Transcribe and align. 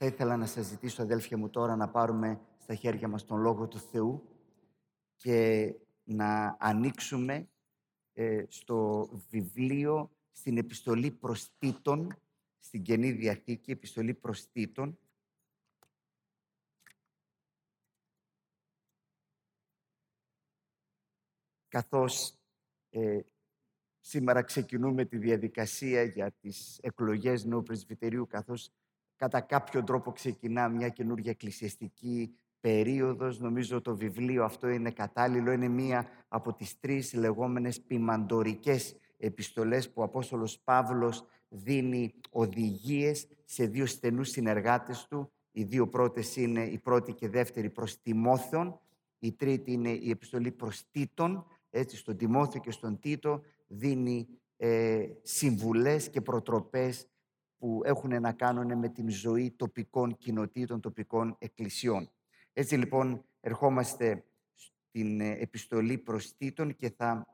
Θα 0.00 0.06
ήθελα 0.06 0.36
να 0.36 0.46
σας 0.46 0.66
ζητήσω, 0.66 1.02
αδέλφια 1.02 1.36
μου, 1.36 1.50
τώρα 1.50 1.76
να 1.76 1.88
πάρουμε 1.88 2.40
στα 2.58 2.74
χέρια 2.74 3.08
μας 3.08 3.24
τον 3.24 3.40
Λόγο 3.40 3.68
του 3.68 3.78
Θεού 3.78 4.28
και 5.16 5.74
να 6.04 6.56
ανοίξουμε 6.60 7.48
ε, 8.12 8.44
στο 8.48 9.08
βιβλίο, 9.30 10.10
στην 10.30 10.58
επιστολή 10.58 11.10
προς 11.10 11.50
Τίτων, 11.58 12.16
στην 12.58 12.82
Καινή 12.82 13.10
Διαθήκη, 13.12 13.70
επιστολή 13.70 14.14
προς 14.14 14.50
Τίτων, 14.50 14.98
καθώς 21.68 22.38
ε, 22.90 23.20
σήμερα 24.00 24.42
ξεκινούμε 24.42 25.04
τη 25.04 25.18
διαδικασία 25.18 26.02
για 26.02 26.32
τις 26.32 26.78
εκλογές 26.78 27.44
νέου 27.44 27.62
πρεσβυτερίου, 27.62 28.26
καθώς 28.26 28.72
κατά 29.18 29.40
κάποιο 29.40 29.84
τρόπο 29.84 30.12
ξεκινά 30.12 30.68
μια 30.68 30.88
καινούργια 30.88 31.30
εκκλησιαστική 31.30 32.34
περίοδος. 32.60 33.40
Νομίζω 33.40 33.80
το 33.80 33.96
βιβλίο 33.96 34.44
αυτό 34.44 34.68
είναι 34.68 34.90
κατάλληλο. 34.90 35.52
Είναι 35.52 35.68
μία 35.68 36.06
από 36.28 36.54
τις 36.54 36.78
τρεις 36.80 37.14
λεγόμενες 37.14 37.80
ποιμαντορικές 37.80 38.96
επιστολές 39.16 39.90
που 39.90 40.00
ο 40.00 40.04
Απόστολος 40.04 40.60
Παύλος 40.64 41.24
δίνει 41.48 42.14
οδηγίες 42.30 43.28
σε 43.44 43.66
δύο 43.66 43.86
στενούς 43.86 44.28
συνεργάτες 44.28 45.06
του. 45.08 45.32
Οι 45.50 45.64
δύο 45.64 45.88
πρώτες 45.88 46.36
είναι 46.36 46.64
η 46.64 46.78
πρώτη 46.78 47.12
και 47.12 47.28
δεύτερη 47.28 47.70
προς 47.70 48.02
Τιμόθεον. 48.02 48.80
Η 49.18 49.32
τρίτη 49.32 49.72
είναι 49.72 49.90
η 49.90 50.10
επιστολή 50.10 50.50
προς 50.50 50.90
Τίτων. 50.90 51.46
Έτσι, 51.70 51.96
στον 51.96 52.16
Τιμόθεο 52.16 52.60
και 52.60 52.70
στον 52.70 52.98
Τίτο 52.98 53.42
δίνει 53.66 54.28
ε, 54.56 55.06
συμβουλές 55.22 56.10
και 56.10 56.20
προτροπές 56.20 57.06
που 57.58 57.80
έχουν 57.84 58.20
να 58.20 58.32
κάνουν 58.32 58.78
με 58.78 58.88
την 58.88 59.08
ζωή 59.08 59.50
τοπικών 59.50 60.16
κοινοτήτων, 60.16 60.80
τοπικών 60.80 61.36
εκκλησιών. 61.38 62.10
Έτσι 62.52 62.76
λοιπόν 62.76 63.24
ερχόμαστε 63.40 64.24
στην 64.54 65.20
ε, 65.20 65.30
επιστολή 65.30 65.98
προς 65.98 66.36
Τίτων 66.36 66.76
και 66.76 66.90
θα 66.90 67.26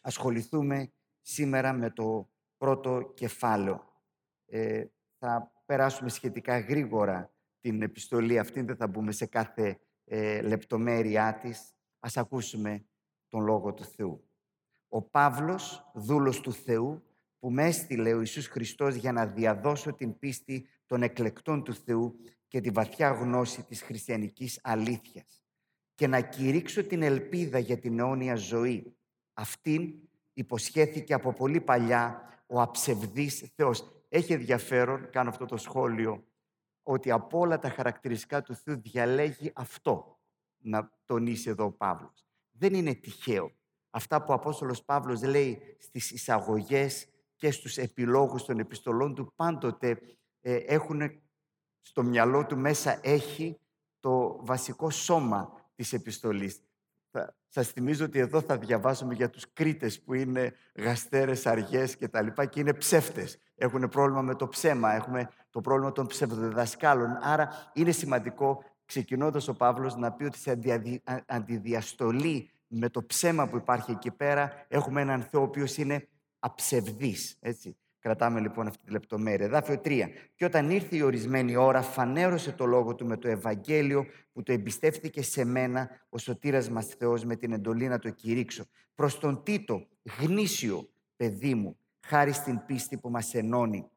ασχοληθούμε 0.00 0.92
σήμερα 1.20 1.72
με 1.72 1.90
το 1.90 2.30
πρώτο 2.56 3.12
κεφάλαιο. 3.14 3.84
Ε, 4.46 4.84
θα 5.18 5.52
περάσουμε 5.66 6.08
σχετικά 6.08 6.58
γρήγορα 6.58 7.32
την 7.60 7.82
επιστολή 7.82 8.38
αυτή, 8.38 8.62
δεν 8.62 8.76
θα 8.76 8.86
μπούμε 8.86 9.12
σε 9.12 9.26
κάθε 9.26 9.80
ε, 10.04 10.40
λεπτομέρειά 10.40 11.38
της. 11.38 11.74
Ας 12.00 12.16
ακούσουμε 12.16 12.84
τον 13.28 13.44
Λόγο 13.44 13.74
του 13.74 13.84
Θεού. 13.84 14.24
Ο 14.88 15.02
Παύλος, 15.02 15.90
δούλος 15.94 16.40
του 16.40 16.52
Θεού, 16.52 17.02
που 17.42 17.50
με 17.50 17.66
έστειλε 17.66 18.14
ο 18.14 18.18
Ιησούς 18.18 18.46
Χριστός 18.46 18.94
για 18.94 19.12
να 19.12 19.26
διαδώσω 19.26 19.94
την 19.94 20.18
πίστη 20.18 20.68
των 20.86 21.02
εκλεκτών 21.02 21.62
του 21.62 21.74
Θεού 21.74 22.16
και 22.48 22.60
τη 22.60 22.70
βαθιά 22.70 23.10
γνώση 23.10 23.64
της 23.64 23.82
χριστιανικής 23.82 24.60
αλήθειας 24.62 25.42
και 25.94 26.06
να 26.06 26.20
κηρύξω 26.20 26.84
την 26.84 27.02
ελπίδα 27.02 27.58
για 27.58 27.78
την 27.78 27.98
αιώνια 27.98 28.34
ζωή. 28.34 28.96
Αυτήν 29.32 29.94
υποσχέθηκε 30.32 31.14
από 31.14 31.32
πολύ 31.32 31.60
παλιά 31.60 32.22
ο 32.46 32.60
αψευδής 32.60 33.52
Θεός. 33.54 34.04
Έχει 34.08 34.32
ενδιαφέρον, 34.32 35.10
κάνω 35.10 35.28
αυτό 35.28 35.44
το 35.44 35.56
σχόλιο, 35.56 36.24
ότι 36.82 37.10
από 37.10 37.38
όλα 37.38 37.58
τα 37.58 37.68
χαρακτηριστικά 37.68 38.42
του 38.42 38.54
Θεού 38.54 38.80
διαλέγει 38.80 39.52
αυτό 39.54 40.20
να 40.58 40.92
τονίσει 41.04 41.50
εδώ 41.50 41.64
ο 41.64 41.72
Παύλος. 41.72 42.26
Δεν 42.50 42.74
είναι 42.74 42.94
τυχαίο. 42.94 43.52
Αυτά 43.90 44.22
που 44.22 44.26
ο 44.30 44.34
Απόστολος 44.34 44.84
Παύλος 44.84 45.22
λέει 45.22 45.76
στις 45.78 46.10
εισαγωγές 46.10 47.06
και 47.42 47.50
στους 47.50 47.76
επιλόγους 47.76 48.44
των 48.44 48.58
επιστολών 48.58 49.14
του 49.14 49.32
πάντοτε 49.36 49.98
ε, 50.40 50.54
έχουν 50.54 51.00
στο 51.80 52.02
μυαλό 52.02 52.46
του 52.46 52.56
μέσα 52.56 52.98
έχει 53.02 53.58
το 54.00 54.38
βασικό 54.42 54.90
σώμα 54.90 55.52
της 55.74 55.92
επιστολής. 55.92 56.62
Θα, 57.10 57.36
σας 57.48 57.68
θυμίζω 57.68 58.04
ότι 58.04 58.18
εδώ 58.18 58.40
θα 58.40 58.58
διαβάσουμε 58.58 59.14
για 59.14 59.30
τους 59.30 59.52
Κρήτες 59.52 60.02
που 60.02 60.14
είναι 60.14 60.52
γαστέρες, 60.74 61.46
αργές 61.46 61.96
και 61.96 62.08
τα 62.08 62.22
λοιπά 62.22 62.46
και 62.46 62.60
είναι 62.60 62.74
ψεύτες. 62.74 63.38
Έχουν 63.54 63.88
πρόβλημα 63.88 64.22
με 64.22 64.34
το 64.34 64.48
ψέμα, 64.48 64.94
έχουμε 64.94 65.28
το 65.50 65.60
πρόβλημα 65.60 65.92
των 65.92 66.06
ψευδοδιδασκάλων. 66.06 67.18
Άρα 67.20 67.48
είναι 67.72 67.90
σημαντικό, 67.90 68.64
ξεκινώντας 68.84 69.48
ο 69.48 69.54
Παύλος, 69.54 69.96
να 69.96 70.12
πει 70.12 70.24
ότι 70.24 70.38
σε 70.38 70.58
αντιδιαστολή 71.26 72.50
με 72.66 72.88
το 72.88 73.04
ψέμα 73.04 73.48
που 73.48 73.56
υπάρχει 73.56 73.90
εκεί 73.90 74.10
πέρα, 74.10 74.52
έχουμε 74.68 75.00
έναν 75.00 75.22
Θεό 75.22 75.40
ο 75.40 75.44
οποίος 75.44 75.76
είναι 75.76 76.08
αψευδής, 76.42 77.36
έτσι. 77.40 77.76
Κρατάμε 77.98 78.40
λοιπόν 78.40 78.66
αυτή 78.66 78.84
τη 78.84 78.90
λεπτομέρεια. 78.90 79.46
Εδάφιο 79.46 79.80
3. 79.84 80.08
Και 80.34 80.44
όταν 80.44 80.70
ήρθε 80.70 80.96
η 80.96 81.02
ορισμένη 81.02 81.56
ώρα, 81.56 81.82
φανέρωσε 81.82 82.52
το 82.52 82.64
λόγο 82.64 82.94
του 82.94 83.06
με 83.06 83.16
το 83.16 83.28
Ευαγγέλιο 83.28 84.06
που 84.32 84.42
το 84.42 84.52
εμπιστεύτηκε 84.52 85.22
σε 85.22 85.44
μένα 85.44 86.06
ο 86.08 86.18
σωτήρας 86.18 86.70
μας 86.70 86.86
Θεός 86.86 87.24
με 87.24 87.36
την 87.36 87.52
εντολή 87.52 87.88
να 87.88 87.98
το 87.98 88.10
κηρύξω. 88.10 88.64
Προς 88.94 89.18
τον 89.18 89.42
Τίτο, 89.42 89.86
γνήσιο 90.20 90.88
παιδί 91.16 91.54
μου, 91.54 91.78
χάρη 92.00 92.32
στην 92.32 92.64
πίστη 92.66 92.98
που 92.98 93.10
μας 93.10 93.34
ενώνει. 93.34 93.90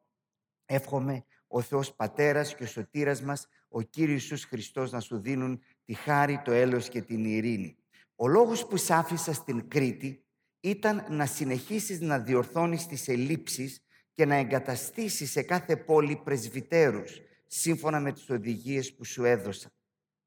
Εύχομαι 0.65 1.25
ο 1.47 1.61
Θεός 1.61 1.93
Πατέρας 1.93 2.55
και 2.55 2.63
ο 2.63 2.67
σωτήρας 2.67 3.21
μας, 3.21 3.47
ο 3.69 3.81
Κύριος 3.81 4.21
Ιησούς 4.21 4.43
Χριστός 4.43 4.91
να 4.91 4.99
σου 4.99 5.19
δίνουν 5.19 5.61
τη 5.85 5.93
χάρη, 5.93 6.41
το 6.43 6.51
έλεος 6.51 6.89
και 6.89 7.01
την 7.01 7.25
ειρήνη. 7.25 7.75
Ο 8.15 8.27
λόγος 8.27 8.67
που 8.67 8.77
σ' 8.77 8.91
άφησα 8.91 9.33
στην 9.33 9.67
Κρήτη 9.67 10.24
ήταν 10.69 11.05
να 11.09 11.25
συνεχίσεις 11.25 12.01
να 12.01 12.19
διορθώνεις 12.19 12.85
τις 12.85 13.07
ελλείψεις 13.07 13.81
και 14.13 14.25
να 14.25 14.35
εγκαταστήσεις 14.35 15.31
σε 15.31 15.41
κάθε 15.41 15.77
πόλη 15.77 16.21
πρεσβυτέρους, 16.23 17.21
σύμφωνα 17.47 17.99
με 17.99 18.11
τις 18.11 18.29
οδηγίες 18.29 18.93
που 18.93 19.05
σου 19.05 19.23
έδωσα. 19.23 19.71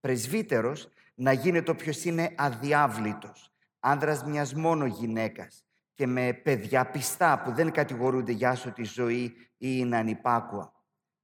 Πρεσβύτερος 0.01 0.89
να 1.15 1.33
γίνεται 1.33 1.71
όποιος 1.71 2.05
είναι 2.05 2.35
αδιάβλητος, 2.37 3.53
άνδρας 3.81 4.25
μιας 4.25 4.55
μόνο 4.55 4.87
γυναίκας 4.87 5.65
και 5.95 6.07
με 6.07 6.33
παιδιά 6.33 6.87
πιστά 6.87 7.43
που 7.45 7.53
δεν 7.53 7.71
κατηγορούνται 7.71 8.33
για 8.33 8.73
τη 8.75 8.85
ζωή 8.85 9.23
ή 9.57 9.57
είναι 9.59 9.97
ανυπάκουα. 9.97 10.73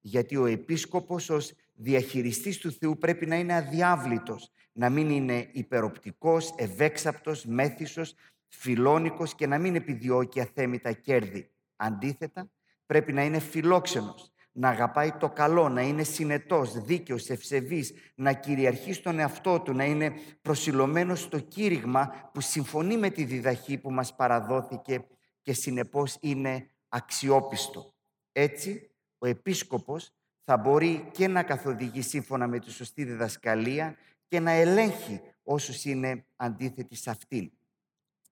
Γιατί 0.00 0.36
ο 0.36 0.46
επίσκοπος 0.46 1.31
ως 1.31 1.54
διαχειριστής 1.75 2.58
του 2.58 2.72
Θεού 2.72 2.98
πρέπει 2.98 3.26
να 3.26 3.36
είναι 3.36 3.54
αδιάβλητος, 3.54 4.50
να 4.72 4.91
μην 4.91 5.10
είναι 5.10 5.48
υπεροπτικός, 5.52 6.54
ευέξαπτος, 6.56 7.44
μέθησος, 7.44 8.14
φιλόνικος 8.59 9.34
και 9.34 9.47
να 9.47 9.59
μην 9.59 9.75
επιδιώκει 9.75 10.41
αθέμητα 10.41 10.92
κέρδη. 10.92 11.50
Αντίθετα, 11.76 12.50
πρέπει 12.87 13.12
να 13.12 13.25
είναι 13.25 13.38
φιλόξενος, 13.38 14.32
να 14.53 14.69
αγαπάει 14.69 15.12
το 15.12 15.28
καλό, 15.31 15.69
να 15.69 15.82
είναι 15.82 16.03
συνετός, 16.03 16.82
δίκαιος, 16.82 17.28
ευσεβής, 17.28 17.93
να 18.14 18.32
κυριαρχεί 18.32 18.93
στον 18.93 19.19
εαυτό 19.19 19.60
του, 19.60 19.72
να 19.72 19.84
είναι 19.84 20.12
προσιλωμένος 20.43 21.20
στο 21.20 21.38
κήρυγμα 21.38 22.31
που 22.32 22.41
συμφωνεί 22.41 22.97
με 22.97 23.10
τη 23.10 23.25
διδαχή 23.25 23.78
που 23.78 23.91
μας 23.91 24.14
παραδόθηκε 24.14 25.06
και 25.43 25.53
συνεπώς 25.53 26.16
είναι 26.20 26.69
αξιόπιστο. 26.88 27.94
Έτσι, 28.32 28.91
ο 29.19 29.26
επίσκοπος 29.26 30.12
θα 30.44 30.56
μπορεί 30.56 31.09
και 31.12 31.28
να 31.28 31.43
καθοδηγεί 31.43 32.03
σύμφωνα 32.03 32.47
με 32.47 32.59
τη 32.59 32.70
σωστή 32.70 33.04
διδασκαλία 33.04 33.97
και 34.28 34.41
να 34.41 34.50
ελέγχει 34.50 35.20
όσους 35.43 35.84
είναι 35.84 36.26
αντίθετοι 36.37 36.97
σε 36.97 37.10
αυτήν. 37.10 37.53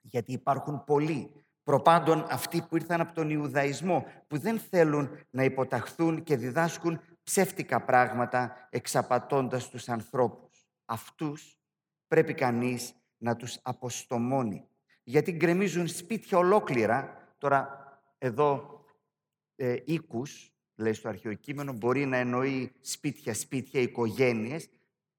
Γιατί 0.02 0.32
υπάρχουν 0.32 0.84
πολλοί 0.84 1.42
Προπάντων 1.64 2.26
αυτοί 2.30 2.62
που 2.62 2.76
ήρθαν 2.76 3.00
από 3.00 3.14
τον 3.14 3.30
Ιουδαϊσμό, 3.30 4.06
που 4.26 4.38
δεν 4.38 4.58
θέλουν 4.58 5.10
να 5.30 5.44
υποταχθούν 5.44 6.22
και 6.22 6.36
διδάσκουν 6.36 7.00
ψεύτικα 7.22 7.84
πράγματα 7.84 8.68
εξαπατώντας 8.70 9.68
τους 9.68 9.88
ανθρώπους. 9.88 10.66
Αυτούς 10.84 11.58
πρέπει 12.06 12.34
κανείς 12.34 12.94
να 13.16 13.36
τους 13.36 13.58
αποστομώνει. 13.62 14.68
Γιατί 15.04 15.32
γκρεμίζουν 15.32 15.88
σπίτια 15.88 16.38
ολόκληρα. 16.38 17.16
Τώρα 17.38 17.86
εδώ 18.18 18.80
ε, 19.56 19.76
οίκους, 19.84 20.52
λέει 20.74 20.92
στο 20.92 21.08
αρχαιοκείμενο, 21.08 21.72
μπορεί 21.72 22.06
να 22.06 22.16
εννοεί 22.16 22.72
σπίτια, 22.80 23.34
σπίτια, 23.34 23.80
οικογένειες, 23.80 24.68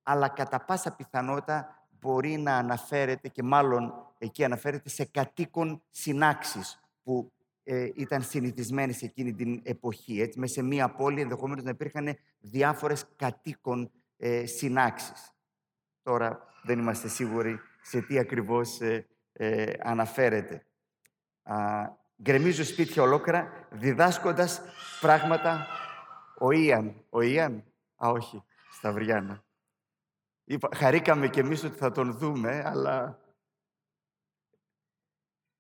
αλλά 0.04 0.30
κατά 0.30 0.66
πάσα 0.66 0.96
πιθανότητα 0.96 1.88
μπορεί 1.90 2.38
να 2.38 2.56
αναφέρεται 2.58 3.28
και 3.28 3.44
μάλλον 3.44 4.13
εκεί 4.24 4.44
αναφέρεται 4.44 4.90
σε 4.90 5.06
κατοίκον 5.06 5.84
συνάξεις 5.90 6.80
που 7.04 7.32
ε, 7.64 7.90
ήταν 7.96 8.22
συνηθισμένες 8.22 9.02
εκείνη 9.02 9.34
την 9.34 9.62
εποχή. 9.64 10.22
Έτσι, 10.22 10.40
μέσα 10.40 10.54
σε 10.54 10.62
μία 10.62 10.90
πόλη 10.90 11.22
ενδεχομένως 11.22 11.64
να 11.64 11.70
υπήρχαν 11.70 12.18
διάφορες 12.40 13.06
κατοίκον 13.16 13.92
ε, 14.18 14.46
συνάξεις. 14.46 15.32
Τώρα 16.04 16.48
δεν 16.64 16.80
είμαστε 16.80 17.08
σίγουροι 17.08 17.60
σε 17.82 18.02
τι 18.02 18.20
ακριβώς 18.20 18.82
ε, 18.82 19.08
ε 19.34 19.74
αναφέρεται. 19.80 20.66
Α, 21.44 21.56
γκρεμίζω 22.22 22.64
σπίτια 22.64 23.04
ολόκληρα, 23.04 23.68
διδάσκοντας 23.72 24.62
πράγματα 25.00 25.68
ο 26.40 26.52
Ιαν. 26.52 27.06
Ο 27.10 27.22
Ιαν, 27.22 27.64
α 27.96 28.10
όχι, 28.10 28.44
Σταυριάνα. 28.72 29.44
Είπα, 30.44 30.70
χαρήκαμε 30.76 31.28
κι 31.28 31.40
εμείς 31.40 31.64
ότι 31.64 31.78
θα 31.78 31.92
τον 31.92 32.14
δούμε, 32.14 32.64
αλλά 32.66 33.23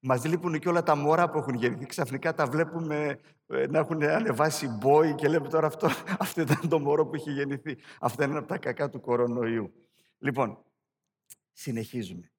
Μας 0.06 0.26
λείπουν 0.26 0.60
και 0.60 0.70
όλα 0.70 0.84
τα 0.84 0.96
μωρά 0.96 1.30
που 1.30 1.38
έχουν 1.38 1.54
γεννηθεί. 1.54 1.86
Ξαφνικά 1.86 2.34
τα 2.34 2.46
βλέπουμε 2.46 3.20
ε, 3.48 3.68
να 3.68 3.80
έχουν 3.80 4.04
ανεβάσει 4.04 4.68
μπόι 4.68 5.16
και 5.16 5.28
λέμε 5.28 5.48
τώρα 5.48 5.68
αυτό, 5.68 5.90
αυτό 6.20 6.42
ήταν 6.42 6.70
το 6.70 6.80
μωρό 6.80 7.06
που 7.06 7.16
είχε 7.16 7.32
γεννηθεί. 7.32 7.78
Αυτό 8.00 8.24
είναι 8.24 8.32
ένα 8.32 8.40
από 8.40 8.48
τα 8.48 8.58
κακά 8.58 8.90
του 8.90 9.02
κορονοϊού. 9.02 9.74
Λοιπόν, 10.18 10.58
συνεχίζουμε. 11.52 12.32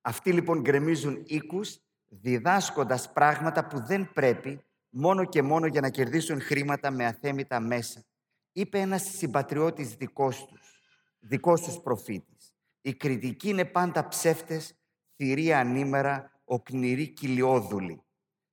Αυτοί 0.00 0.32
λοιπόν 0.32 0.60
γκρεμίζουν 0.60 1.22
οίκους 1.26 1.78
διδάσκοντας 2.08 3.12
πράγματα 3.12 3.66
που 3.66 3.80
δεν 3.80 4.12
πρέπει 4.12 4.64
μόνο 4.88 5.24
και 5.24 5.42
μόνο 5.42 5.66
για 5.66 5.80
να 5.80 5.90
κερδίσουν 5.90 6.40
χρήματα 6.40 6.90
με 6.90 7.06
αθέμητα 7.06 7.60
μέσα. 7.60 8.04
Είπε 8.52 8.78
ένας 8.78 9.02
συμπατριώτης 9.02 9.94
δικός 9.94 10.46
τους, 10.46 10.82
δικός 11.18 11.60
τους 11.60 11.80
προφήτης. 11.80 12.54
Οι 12.80 12.94
κριτικοί 12.94 13.48
είναι 13.48 13.64
πάντα 13.64 14.08
ψεύτες, 14.08 14.74
θηρία 15.16 15.58
ανήμερα, 15.58 16.39
οκνηροί 16.52 17.08
κυλιόδουλοι. 17.08 18.02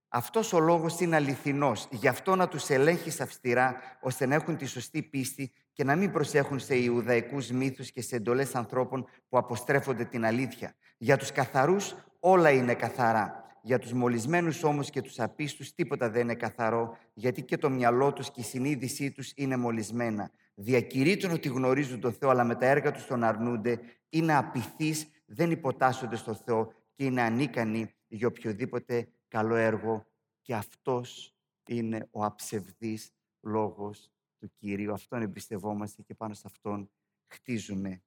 Αυτός 0.08 0.54
ο 0.54 0.60
λόγος 0.60 1.00
είναι 1.00 1.16
αληθινός. 1.16 1.88
Γι' 1.92 2.08
αυτό 2.08 2.36
να 2.36 2.48
τους 2.48 2.70
ελέγχεις 2.70 3.22
αυστηρά, 3.22 3.76
ώστε 4.02 4.26
να 4.26 4.36
έχουν 4.36 4.58
τη 4.58 4.66
σωστή 4.66 5.04
πίστη 5.04 5.52
και 5.74 5.84
να 5.84 5.96
μην 5.96 6.12
προσέχουν 6.12 6.60
σε 6.60 6.76
Ιουδαϊκούς 6.76 7.50
μύθους 7.50 7.92
και 7.92 8.02
σε 8.02 8.16
εντολές 8.16 8.56
ανθρώπων 8.56 9.06
που 9.30 9.38
αποστρέφονται 9.38 10.06
την 10.06 10.26
αλήθεια. 10.26 10.76
Για 10.98 11.18
τους 11.18 11.32
καθαρούς 11.32 11.96
όλα 12.20 12.50
είναι 12.50 12.74
καθαρά. 12.74 13.46
Για 13.62 13.80
τους 13.80 13.94
μολυσμένους 13.94 14.64
όμως 14.64 14.90
και 14.90 15.02
τους 15.02 15.20
απίστους 15.20 15.74
τίποτα 15.74 16.10
δεν 16.10 16.22
είναι 16.22 16.36
καθαρό, 16.36 16.98
γιατί 17.14 17.42
και 17.44 17.58
το 17.58 17.70
μυαλό 17.70 18.14
τους 18.14 18.32
και 18.32 18.42
η 18.42 18.44
συνείδησή 18.44 19.12
τους 19.12 19.32
είναι 19.36 19.58
μολυσμένα. 19.58 20.32
Διακηρύττουν 20.56 21.32
ότι 21.32 21.48
γνωρίζουν 21.48 22.00
τον 22.00 22.14
Θεό, 22.14 22.30
αλλά 22.30 22.44
με 22.44 22.56
τα 22.56 22.66
έργα 22.66 22.92
τους 22.92 23.06
τον 23.06 23.24
αρνούνται, 23.24 23.80
είναι 24.10 24.36
απειθείς, 24.36 25.08
δεν 25.26 25.52
υποτάσσονται 25.52 26.16
στο 26.16 26.34
Θεό 26.34 26.74
και 26.98 27.06
είναι 27.06 27.22
ανίκανοι 27.22 27.96
για 28.08 28.28
οποιοδήποτε 28.28 29.12
καλό 29.28 29.56
έργο. 29.56 30.06
Και 30.42 30.56
αυτός 30.56 31.36
είναι 31.68 32.08
ο 32.12 32.24
αψευδής 32.24 33.12
λόγος 33.42 34.12
του 34.40 34.52
Κύριου. 34.58 34.94
Αυτόν 34.94 35.22
εμπιστευόμαστε 35.22 36.02
και 36.02 36.16
πάνω 36.16 36.34
σε 36.34 36.44
αυτόν 36.46 36.90
χτίζουμε 37.28 38.04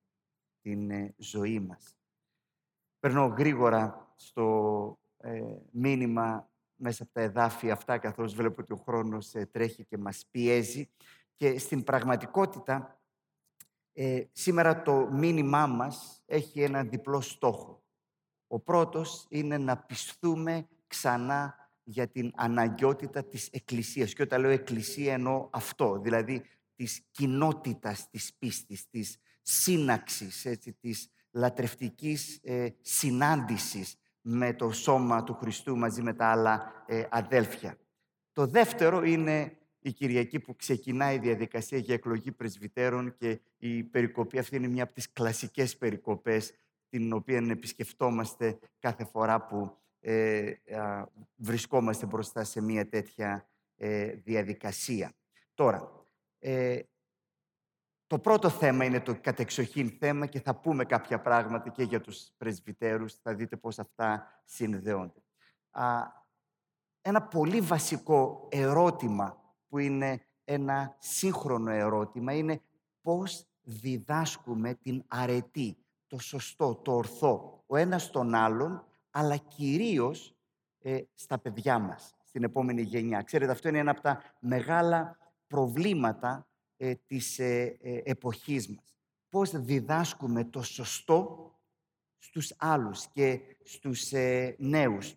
την 0.60 0.90
ε, 0.90 1.14
ζωή 1.18 1.60
μας. 1.60 1.96
Περνώ 2.98 3.26
γρήγορα 3.26 4.12
στο 4.16 4.98
ε, 5.16 5.56
μήνυμα 5.70 6.50
μέσα 6.76 7.02
από 7.02 7.12
τα 7.12 7.20
εδάφια 7.20 7.72
αυτά, 7.72 7.98
καθώς 7.98 8.34
βλέπω 8.34 8.60
ότι 8.62 8.72
ο 8.72 8.76
χρόνος 8.76 9.34
ε, 9.34 9.46
τρέχει 9.46 9.84
και 9.84 9.98
μας 9.98 10.26
πιέζει. 10.30 10.90
Και 11.36 11.58
στην 11.58 11.84
πραγματικότητα, 11.84 13.00
ε, 13.92 14.24
σήμερα 14.32 14.82
το 14.82 15.10
μήνυμά 15.12 15.66
μας 15.66 16.22
έχει 16.26 16.62
ένα 16.62 16.84
διπλό 16.84 17.20
στόχο. 17.20 17.79
Ο 18.52 18.60
πρώτος 18.60 19.26
είναι 19.28 19.58
να 19.58 19.76
πιστούμε 19.76 20.68
ξανά 20.86 21.70
για 21.82 22.08
την 22.08 22.32
αναγκαιότητα 22.36 23.24
της 23.24 23.48
Εκκλησίας. 23.52 24.12
Και 24.12 24.22
όταν 24.22 24.40
λέω 24.40 24.50
Εκκλησία 24.50 25.12
εννοώ 25.12 25.48
αυτό, 25.50 26.00
δηλαδή 26.02 26.42
της 26.74 27.02
κοινότητας 27.10 28.10
της 28.10 28.34
πίστης, 28.38 28.88
της 28.88 29.18
σύναξης, 29.42 30.44
έτσι, 30.44 30.72
της 30.72 31.10
λατρευτικής 31.30 32.40
ε, 32.42 32.68
συνάντησης 32.80 33.96
με 34.20 34.54
το 34.54 34.70
σώμα 34.70 35.24
του 35.24 35.34
Χριστού 35.34 35.76
μαζί 35.76 36.02
με 36.02 36.14
τα 36.14 36.26
άλλα 36.30 36.84
ε, 36.86 37.06
αδέλφια. 37.10 37.78
Το 38.32 38.46
δεύτερο 38.46 39.02
είναι 39.02 39.58
η 39.80 39.92
Κυριακή 39.92 40.40
που 40.40 40.56
ξεκινάει 40.56 41.14
η 41.14 41.18
διαδικασία 41.18 41.78
για 41.78 41.94
εκλογή 41.94 42.32
πρεσβυτέρων 42.32 43.14
και 43.16 43.40
η 43.58 43.82
περικοπή 43.82 44.38
αυτή 44.38 44.56
είναι 44.56 44.68
μια 44.68 44.82
από 44.82 44.92
τις 44.92 45.12
κλασικές 45.12 45.76
περικοπές 45.76 46.52
την 46.90 47.12
οποία 47.12 47.46
επισκεφτόμαστε 47.50 48.58
κάθε 48.78 49.04
φορά 49.04 49.46
που 49.46 49.76
ε, 50.00 50.52
βρισκόμαστε 51.36 52.06
μπροστά 52.06 52.44
σε 52.44 52.60
μια 52.60 52.88
τέτοια 52.88 53.48
ε, 53.76 54.12
διαδικασία. 54.12 55.12
Τώρα, 55.54 56.06
ε, 56.38 56.80
το 58.06 58.18
πρώτο 58.18 58.48
θέμα 58.48 58.84
είναι 58.84 59.00
το 59.00 59.20
κατεξοχήν 59.20 59.90
θέμα 59.90 60.26
και 60.26 60.40
θα 60.40 60.54
πούμε 60.54 60.84
κάποια 60.84 61.20
πράγματα 61.20 61.70
και 61.70 61.82
για 61.82 62.00
τους 62.00 62.30
πρεσβυτέρους. 62.36 63.14
Θα 63.14 63.34
δείτε 63.34 63.56
πώς 63.56 63.78
αυτά 63.78 64.26
συνδέονται. 64.44 65.22
ένα 67.00 67.22
πολύ 67.22 67.60
βασικό 67.60 68.48
ερώτημα 68.50 69.54
που 69.68 69.78
είναι 69.78 70.24
ένα 70.44 70.96
σύγχρονο 70.98 71.70
ερώτημα 71.70 72.32
είναι 72.32 72.62
πώς 73.02 73.46
διδάσκουμε 73.60 74.74
την 74.74 75.04
αρετή, 75.08 75.76
το 76.10 76.18
σωστό, 76.18 76.74
το 76.74 76.92
ορθό, 76.92 77.62
ο 77.66 77.76
ένας 77.76 78.10
τον 78.10 78.34
άλλον, 78.34 78.84
αλλά 79.10 79.36
κυρίως 79.36 80.34
ε, 80.78 81.00
στα 81.14 81.38
παιδιά 81.38 81.78
μας, 81.78 82.14
στην 82.24 82.42
επόμενη 82.42 82.82
γενιά. 82.82 83.22
Ξέρετε, 83.22 83.52
αυτό 83.52 83.68
είναι 83.68 83.78
ένα 83.78 83.90
από 83.90 84.00
τα 84.00 84.22
μεγάλα 84.40 85.18
προβλήματα 85.46 86.46
ε, 86.76 86.94
της 86.94 87.38
ε, 87.38 87.78
ε, 87.82 88.00
εποχής 88.04 88.68
μας. 88.68 88.98
Πώς 89.28 89.50
διδάσκουμε 89.50 90.44
το 90.44 90.62
σωστό 90.62 91.50
στους 92.18 92.54
άλλους 92.58 93.06
και 93.06 93.40
στους 93.64 94.12
ε, 94.12 94.56
νέους. 94.58 95.14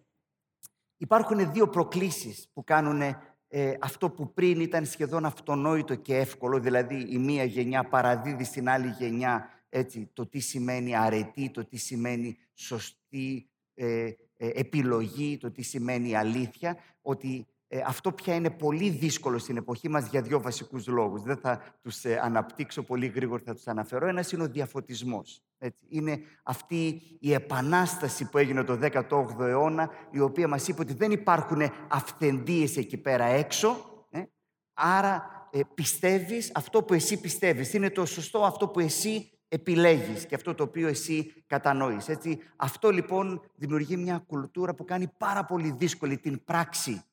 Υπάρχουν 0.97 1.51
δύο 1.51 1.69
προκλήσεις 1.69 2.49
που 2.53 2.63
κάνουν 2.63 3.01
αυτό 3.79 4.09
που 4.09 4.33
πριν 4.33 4.59
ήταν 4.59 4.85
σχεδόν 4.85 5.25
αυτονόητο 5.25 5.95
και 5.95 6.17
εύκολο, 6.17 6.59
δηλαδή 6.59 7.05
η 7.09 7.17
μία 7.17 7.43
γενιά 7.43 7.83
παραδίδει 7.83 8.43
στην 8.43 8.69
άλλη 8.69 8.87
γενιά 8.87 9.49
έτσι, 9.77 10.09
το 10.13 10.27
τι 10.27 10.39
σημαίνει 10.39 10.95
αρετή, 10.95 11.49
το 11.49 11.65
τι 11.65 11.77
σημαίνει 11.77 12.37
σωστή 12.53 13.47
επιλογή, 14.37 15.37
το 15.37 15.51
τι 15.51 15.61
σημαίνει 15.61 16.15
αλήθεια, 16.15 16.77
ότι 17.01 17.47
ε, 17.73 17.81
αυτό 17.85 18.11
πια 18.11 18.35
είναι 18.35 18.49
πολύ 18.49 18.89
δύσκολο 18.89 19.37
στην 19.37 19.57
εποχή 19.57 19.89
μας 19.89 20.07
για 20.07 20.21
δύο 20.21 20.41
βασικούς 20.41 20.87
λόγους. 20.87 21.21
Δεν 21.21 21.37
θα 21.37 21.61
τους 21.81 22.03
ε, 22.03 22.19
αναπτύξω 22.23 22.83
πολύ 22.83 23.07
γρήγορα, 23.07 23.41
θα 23.45 23.53
τους 23.53 23.67
αναφέρω. 23.67 24.07
Ένας 24.07 24.31
είναι 24.31 24.43
ο 24.43 24.47
διαφωτισμός. 24.47 25.41
Έτσι. 25.57 25.85
Είναι 25.89 26.19
αυτή 26.43 27.01
η 27.19 27.33
επανάσταση 27.33 28.29
που 28.29 28.37
έγινε 28.37 28.63
το 28.63 28.79
18ο 28.81 29.39
αιώνα, 29.39 29.89
η 30.11 30.19
οποία 30.19 30.47
μας 30.47 30.67
είπε 30.67 30.81
ότι 30.81 30.93
δεν 30.93 31.11
υπάρχουν 31.11 31.61
αυθεντίες 31.87 32.77
εκεί 32.77 32.97
πέρα 32.97 33.25
έξω, 33.25 34.05
ε; 34.09 34.23
άρα 34.73 35.47
ε, 35.51 35.59
πιστεύεις 35.73 36.51
αυτό 36.55 36.83
που 36.83 36.93
εσύ 36.93 37.19
πιστεύεις. 37.19 37.73
Είναι 37.73 37.89
το 37.89 38.05
σωστό 38.05 38.43
αυτό 38.43 38.67
που 38.67 38.79
εσύ 38.79 39.32
επιλέγεις 39.53 40.25
και 40.25 40.35
αυτό 40.35 40.53
το 40.55 40.63
οποίο 40.63 40.87
εσύ 40.87 41.33
κατανοείς. 41.47 42.09
Έτσι. 42.09 42.39
Αυτό 42.55 42.89
λοιπόν 42.89 43.51
δημιουργεί 43.55 43.97
μια 43.97 44.23
κουλτούρα 44.27 44.73
που 44.73 44.85
κάνει 44.85 45.07
πάρα 45.17 45.45
πολύ 45.45 45.71
δύσκολη 45.71 46.17
την 46.17 46.43
πράξη 46.43 47.03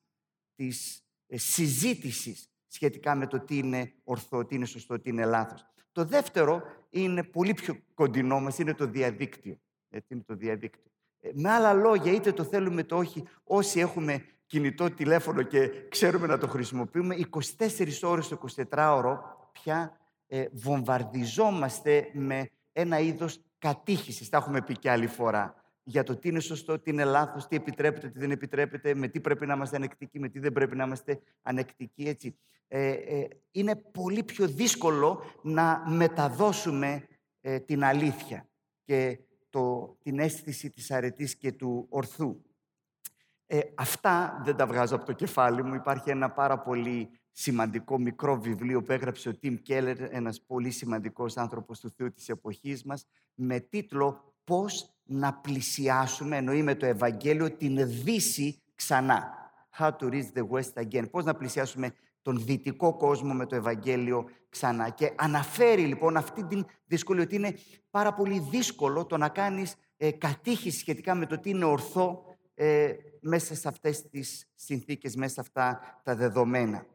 της 0.55 1.03
ε, 1.27 1.37
συζήτησης 1.37 2.49
σχετικά 2.67 3.15
με 3.15 3.27
το 3.27 3.39
τι 3.39 3.57
είναι 3.57 3.93
ορθό, 4.03 4.45
τι 4.45 4.55
είναι 4.55 4.65
σωστό, 4.65 4.99
τι 4.99 5.09
είναι 5.09 5.25
λάθος. 5.25 5.65
Το 5.91 6.05
δεύτερο 6.05 6.61
είναι 6.89 7.23
πολύ 7.23 7.53
πιο 7.53 7.77
κοντινό 7.93 8.39
μας, 8.39 8.59
είναι 8.59 8.73
το 8.73 8.85
διαδίκτυο. 8.85 9.59
Έτσι 9.89 10.13
είναι 10.13 10.23
το 10.25 10.35
διαδίκτυο. 10.35 10.91
Ε, 11.19 11.29
με 11.33 11.49
άλλα 11.49 11.73
λόγια, 11.73 12.11
είτε 12.11 12.31
το 12.31 12.43
θέλουμε 12.43 12.83
το 12.83 12.97
όχι, 12.97 13.23
όσοι 13.43 13.79
έχουμε 13.79 14.25
κινητό 14.45 14.91
τηλέφωνο 14.91 15.41
και 15.41 15.87
ξέρουμε 15.89 16.27
να 16.27 16.37
το 16.37 16.47
χρησιμοποιούμε, 16.47 17.17
24 17.57 18.01
ώρες 18.01 18.27
το 18.27 18.39
24ωρο 18.55 19.17
πια 19.51 20.00
ε, 20.33 20.45
βομβαρδιζόμαστε 20.51 22.09
με 22.13 22.49
ένα 22.73 22.99
είδος 22.99 23.41
κατήχησης. 23.57 24.29
Τα 24.29 24.37
έχουμε 24.37 24.61
πει 24.61 24.77
και 24.77 24.89
άλλη 24.89 25.07
φορά 25.07 25.55
για 25.83 26.03
το 26.03 26.15
τι 26.15 26.29
είναι 26.29 26.39
σωστό, 26.39 26.79
τι 26.79 26.89
είναι 26.89 27.03
λάθος, 27.03 27.47
τι 27.47 27.55
επιτρέπεται, 27.55 28.09
τι 28.09 28.19
δεν 28.19 28.31
επιτρέπεται, 28.31 28.95
με 28.95 29.07
τι 29.07 29.19
πρέπει 29.19 29.45
να 29.45 29.53
είμαστε 29.53 29.75
ανεκτικοί, 29.75 30.19
με 30.19 30.29
τι 30.29 30.39
δεν 30.39 30.51
πρέπει 30.51 30.75
να 30.75 30.83
είμαστε 30.83 31.21
ανεκτικοί. 31.41 32.03
Έτσι. 32.03 32.37
Ε, 32.67 32.91
ε, 32.91 33.27
είναι 33.51 33.75
πολύ 33.75 34.23
πιο 34.23 34.47
δύσκολο 34.47 35.23
να 35.41 35.83
μεταδώσουμε 35.89 37.07
ε, 37.41 37.59
την 37.59 37.83
αλήθεια 37.83 38.49
και 38.83 39.19
το, 39.49 39.95
την 40.03 40.19
αίσθηση 40.19 40.69
της 40.69 40.91
αρετής 40.91 41.35
και 41.35 41.51
του 41.51 41.85
ορθού. 41.89 42.41
Ε, 43.53 43.59
αυτά 43.75 44.41
δεν 44.43 44.55
τα 44.55 44.65
βγάζω 44.65 44.95
από 44.95 45.05
το 45.05 45.13
κεφάλι 45.13 45.63
μου. 45.63 45.73
Υπάρχει 45.73 46.09
ένα 46.09 46.29
πάρα 46.29 46.59
πολύ 46.59 47.09
σημαντικό 47.31 47.99
μικρό 47.99 48.39
βιβλίο 48.39 48.81
που 48.81 48.91
έγραψε 48.91 49.29
ο 49.29 49.35
Τιμ 49.35 49.55
Κέλλερ, 49.55 50.15
ένας 50.15 50.41
πολύ 50.41 50.71
σημαντικός 50.71 51.37
άνθρωπος 51.37 51.79
του 51.79 51.89
Θεού 51.97 52.11
της 52.11 52.29
εποχής 52.29 52.83
μας, 52.83 53.05
με 53.33 53.59
τίτλο 53.59 54.33
πώς 54.43 54.93
να 55.03 55.33
πλησιάσουμε, 55.33 56.37
εννοεί 56.37 56.63
με 56.63 56.75
το 56.75 56.85
Ευαγγέλιο, 56.85 57.51
την 57.51 57.87
Δύση 58.03 58.61
ξανά. 58.75 59.33
How 59.79 59.89
to 59.89 60.09
reach 60.09 60.31
the 60.33 60.47
West 60.49 60.83
again. 60.83 61.09
Πώς 61.11 61.25
να 61.25 61.33
πλησιάσουμε 61.33 61.93
τον 62.21 62.43
δυτικό 62.45 62.97
κόσμο 62.97 63.33
με 63.33 63.45
το 63.45 63.55
Ευαγγέλιο 63.55 64.29
ξανά. 64.49 64.89
Και 64.89 65.13
αναφέρει 65.15 65.85
λοιπόν 65.85 66.17
αυτή 66.17 66.43
την 66.43 66.65
δυσκολία 66.85 67.23
ότι 67.23 67.35
είναι 67.35 67.53
πάρα 67.89 68.13
πολύ 68.13 68.39
δύσκολο 68.39 69.05
το 69.05 69.17
να 69.17 69.29
κάνεις 69.29 69.75
ε, 69.97 70.11
κατήχηση 70.11 70.79
σχετικά 70.79 71.15
με 71.15 71.25
το 71.25 71.39
τι 71.39 71.49
είναι 71.49 71.65
ορθό 71.65 72.30
ε, 72.53 72.93
μέσα 73.21 73.55
σε 73.55 73.67
αυτές 73.67 74.09
τις 74.09 74.49
συνθήκες, 74.55 75.15
μέσα 75.15 75.33
σε 75.33 75.41
αυτά 75.41 75.79
τα 76.03 76.15
δεδομένα. 76.15 76.85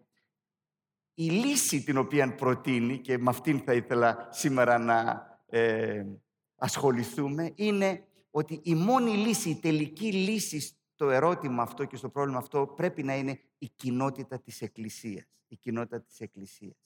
Η 1.15 1.31
λύση 1.31 1.83
την 1.83 1.97
οποία 1.97 2.35
προτείνει, 2.35 2.99
και 2.99 3.19
με 3.19 3.31
αυτήν 3.31 3.61
θα 3.61 3.75
ήθελα 3.75 4.29
σήμερα 4.31 4.79
να 4.79 5.27
ε, 5.47 6.05
ασχοληθούμε 6.57 7.53
είναι 7.55 8.07
ότι 8.31 8.61
η 8.63 8.75
μόνη 8.75 9.11
λύση, 9.11 9.51
η 9.51 9.59
τελική 9.61 10.13
λύση 10.13 10.77
το 10.95 11.11
ερώτημα 11.11 11.63
αυτό 11.63 11.85
και 11.85 11.97
στο 11.97 12.09
πρόβλημα 12.09 12.39
αυτό 12.39 12.67
πρέπει 12.67 13.03
να 13.03 13.17
είναι 13.17 13.41
η 13.59 13.69
κοινότητα 13.69 14.41
της 14.41 14.63
Εκκλησίας. 14.63 15.25
Η 15.49 15.57
κοινότητα 15.57 16.03
της 16.03 16.21
Εκκλησίας. 16.21 16.77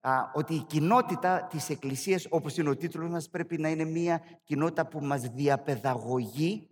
Α, 0.00 0.12
ότι 0.34 0.54
η 0.54 0.64
κοινότητα 0.64 1.46
της 1.50 1.70
Εκκλησίας, 1.70 2.26
όπως 2.30 2.56
είναι 2.56 2.68
ο 2.68 2.76
τίτλος 2.76 3.10
μας, 3.10 3.28
πρέπει 3.28 3.58
να 3.58 3.68
είναι 3.68 3.84
μια 3.84 4.22
κοινότητα 4.44 4.86
που 4.86 5.00
μας 5.00 5.22
διαπαιδαγωγεί 5.22 6.68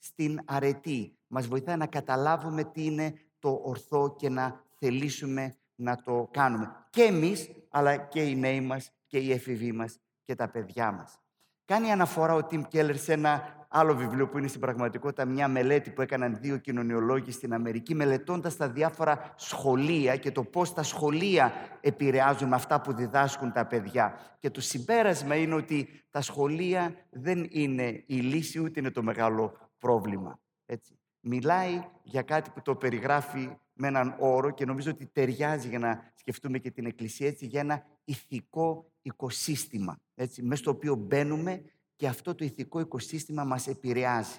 στην 0.00 0.40
αρετή. 0.44 1.18
Μας 1.26 1.46
βοηθάει 1.46 1.76
να 1.76 1.86
καταλάβουμε 1.86 2.64
τι 2.64 2.84
είναι 2.84 3.14
το 3.38 3.60
ορθό 3.64 4.14
και 4.18 4.28
να 4.28 4.64
θελήσουμε 4.78 5.56
να 5.74 5.96
το 5.96 6.28
κάνουμε. 6.30 6.86
Και 6.90 7.02
εμείς, 7.02 7.50
αλλά 7.70 7.96
και 7.96 8.22
οι 8.22 8.36
νέοι 8.36 8.60
μας 8.60 8.92
και 9.06 9.18
οι 9.18 9.32
εφηβοί 9.32 9.72
μας 9.72 9.98
και 10.22 10.34
τα 10.34 10.48
παιδιά 10.48 10.92
μας. 10.92 11.18
Κάνει 11.64 11.92
αναφορά 11.92 12.34
ο 12.34 12.44
Τιμ 12.44 12.62
Κέλλερ 12.62 12.96
σε 12.96 13.12
ένα 13.12 13.60
άλλο 13.68 13.94
βιβλίο 13.94 14.28
που 14.28 14.38
είναι 14.38 14.48
στην 14.48 14.60
πραγματικότητα 14.60 15.24
μια 15.24 15.48
μελέτη 15.48 15.90
που 15.90 16.02
έκαναν 16.02 16.38
δύο 16.40 16.56
κοινωνιολόγοι 16.56 17.30
στην 17.30 17.54
Αμερική 17.54 17.94
μελετώντας 17.94 18.56
τα 18.56 18.68
διάφορα 18.68 19.34
σχολεία 19.36 20.16
και 20.16 20.30
το 20.30 20.44
πώς 20.44 20.72
τα 20.74 20.82
σχολεία 20.82 21.52
επηρεάζουν 21.80 22.52
αυτά 22.52 22.80
που 22.80 22.92
διδάσκουν 22.92 23.52
τα 23.52 23.66
παιδιά. 23.66 24.18
Και 24.38 24.50
το 24.50 24.60
συμπέρασμα 24.60 25.34
είναι 25.36 25.54
ότι 25.54 26.02
τα 26.10 26.20
σχολεία 26.20 26.94
δεν 27.10 27.46
είναι 27.50 28.02
η 28.06 28.16
λύση 28.16 28.60
ούτε 28.60 28.80
είναι 28.80 28.90
το 28.90 29.02
μεγάλο 29.02 29.69
πρόβλημα. 29.80 30.40
Έτσι. 30.66 30.98
Μιλάει 31.20 31.82
για 32.02 32.22
κάτι 32.22 32.50
που 32.50 32.62
το 32.62 32.76
περιγράφει 32.76 33.56
με 33.72 33.86
έναν 33.88 34.16
όρο 34.18 34.50
και 34.50 34.64
νομίζω 34.64 34.90
ότι 34.90 35.06
ταιριάζει 35.06 35.68
για 35.68 35.78
να 35.78 36.12
σκεφτούμε 36.14 36.58
και 36.58 36.70
την 36.70 36.86
Εκκλησία 36.86 37.26
έτσι, 37.26 37.46
για 37.46 37.60
ένα 37.60 37.86
ηθικό 38.04 38.90
οικοσύστημα, 39.02 40.00
έτσι, 40.14 40.42
μέσα 40.42 40.62
στο 40.62 40.70
οποίο 40.70 40.94
μπαίνουμε 40.94 41.62
και 41.96 42.08
αυτό 42.08 42.34
το 42.34 42.44
ηθικό 42.44 42.80
οικοσύστημα 42.80 43.44
μας 43.44 43.66
επηρεάζει. 43.66 44.38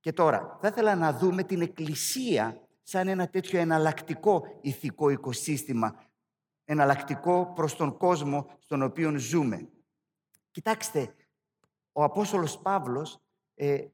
Και 0.00 0.12
τώρα, 0.12 0.58
θα 0.60 0.68
ήθελα 0.68 0.94
να 0.94 1.12
δούμε 1.12 1.42
την 1.42 1.60
Εκκλησία 1.60 2.60
σαν 2.82 3.08
ένα 3.08 3.28
τέτοιο 3.28 3.60
εναλλακτικό 3.60 4.58
ηθικό 4.60 5.10
οικοσύστημα, 5.10 6.04
εναλλακτικό 6.64 7.52
προς 7.54 7.76
τον 7.76 7.96
κόσμο 7.96 8.46
στον 8.58 8.82
οποίο 8.82 9.18
ζούμε. 9.18 9.68
Κοιτάξτε, 10.50 11.14
ο 11.92 12.02
Απόστολος 12.02 12.58
Παύλος 12.58 13.20
ε, 13.54 13.84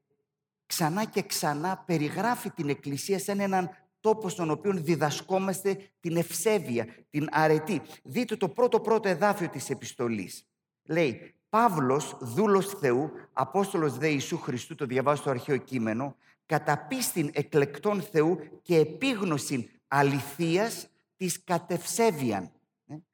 ξανά 0.73 1.05
και 1.05 1.23
ξανά 1.23 1.83
περιγράφει 1.87 2.51
την 2.51 2.69
Εκκλησία 2.69 3.19
σαν 3.19 3.41
έναν 3.41 3.71
τόπο 4.01 4.29
στον 4.29 4.51
οποίο 4.51 4.73
διδασκόμαστε 4.73 5.79
την 6.01 6.17
ευσέβεια, 6.17 6.87
την 7.11 7.29
αρετή. 7.31 7.83
Δείτε 8.03 8.37
το 8.37 8.49
πρώτο 8.49 8.81
πρώτο 8.81 9.09
εδάφιο 9.09 9.49
της 9.49 9.71
επιστολής. 9.71 10.47
Λέει, 10.83 11.35
Παύλος, 11.49 12.17
δούλος 12.21 12.67
Θεού, 12.67 13.11
Απόστολος 13.33 13.99
δε 13.99 14.09
Ιησού 14.09 14.39
Χριστού, 14.39 14.75
το 14.75 14.87
διαβάζω 14.87 15.21
στο 15.21 15.31
αρχαίο 15.31 15.57
κείμενο, 15.57 16.17
κατά 16.47 16.79
πίστην 16.79 17.31
εκλεκτών 17.33 18.03
Θεού 18.03 18.39
και 18.63 18.77
επίγνωση 18.77 19.71
αληθείας 19.89 20.89
της 21.17 21.45
κατευσέβιαν. 21.45 22.51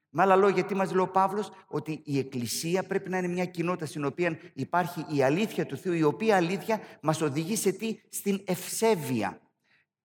Ε, 0.09 0.17
με 0.17 0.23
άλλα 0.23 0.37
λόγια, 0.37 0.65
τι 0.65 0.75
μας 0.75 0.93
λέει 0.93 1.05
ο 1.05 1.09
Παύλος, 1.09 1.50
ότι 1.67 2.00
η 2.05 2.19
Εκκλησία 2.19 2.83
πρέπει 2.83 3.11
να 3.11 3.19
είναι 3.19 3.29
μια 3.29 3.45
κοινότητα 3.45 3.87
στην 3.87 4.05
οποία 4.05 4.38
υπάρχει 4.55 5.07
η 5.09 5.23
αλήθεια 5.23 5.67
του 5.67 5.77
Θεού, 5.77 5.93
η 5.93 6.03
οποία 6.03 6.37
αλήθεια 6.37 6.81
μας 7.00 7.21
οδηγεί 7.21 7.57
σε 7.57 7.73
τι, 7.73 8.00
στην 8.09 8.41
ευσέβεια 8.45 9.41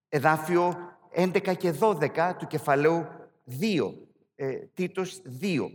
εδάφιο 0.10 0.76
11 1.16 1.58
και 1.58 1.74
12 1.80 2.36
του 2.38 2.48
κεφαλαίου 2.48 3.06
2, 3.62 3.94
ε, 4.36 4.54
Τίτος 4.74 5.22
2. 5.42 5.70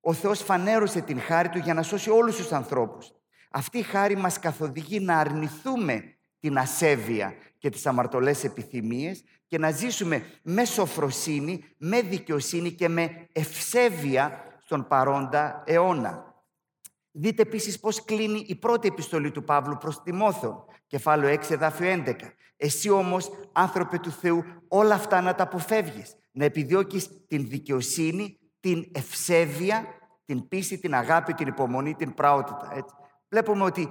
Ο 0.00 0.12
Θεός 0.12 0.42
φανέρωσε 0.42 1.00
την 1.00 1.20
χάρη 1.20 1.48
Του 1.48 1.58
για 1.58 1.74
να 1.74 1.82
σώσει 1.82 2.10
όλους 2.10 2.36
τους 2.36 2.52
ανθρώπους. 2.52 3.12
Αυτή 3.50 3.78
η 3.78 3.82
χάρη 3.82 4.16
μας 4.16 4.38
καθοδηγεί 4.38 5.00
να 5.00 5.18
αρνηθούμε 5.18 6.14
την 6.40 6.58
ασέβεια 6.58 7.34
και 7.58 7.70
τις 7.70 7.86
αμαρτωλές 7.86 8.44
επιθυμίες 8.44 9.24
και 9.54 9.60
να 9.60 9.70
ζήσουμε 9.70 10.24
με 10.42 10.64
σοφροσύνη, 10.64 11.64
με 11.78 12.00
δικαιοσύνη 12.00 12.72
και 12.72 12.88
με 12.88 13.28
ευσέβεια 13.32 14.44
στον 14.64 14.86
παρόντα 14.88 15.62
αιώνα. 15.66 16.34
Δείτε 17.10 17.42
επίσης 17.42 17.80
πώς 17.80 18.04
κλείνει 18.04 18.44
η 18.46 18.54
πρώτη 18.54 18.88
επιστολή 18.88 19.30
του 19.30 19.44
Παύλου 19.44 19.76
προς 19.76 20.02
Τιμόθεο, 20.02 20.64
κεφάλαιο 20.86 21.34
6, 21.34 21.50
εδάφιο 21.50 22.04
11. 22.06 22.14
Εσύ 22.56 22.90
όμως, 22.90 23.30
άνθρωπε 23.52 23.98
του 23.98 24.10
Θεού, 24.10 24.44
όλα 24.68 24.94
αυτά 24.94 25.20
να 25.20 25.34
τα 25.34 25.42
αποφεύγεις. 25.42 26.16
Να 26.32 26.44
επιδιώκεις 26.44 27.26
την 27.26 27.48
δικαιοσύνη, 27.48 28.38
την 28.60 28.90
ευσέβεια, 28.94 29.84
την 30.24 30.48
πίστη, 30.48 30.78
την 30.78 30.94
αγάπη, 30.94 31.34
την 31.34 31.46
υπομονή, 31.46 31.94
την 31.94 32.14
πράότητα. 32.14 32.68
Έτσι. 32.72 32.94
Βλέπουμε 33.28 33.64
ότι, 33.64 33.88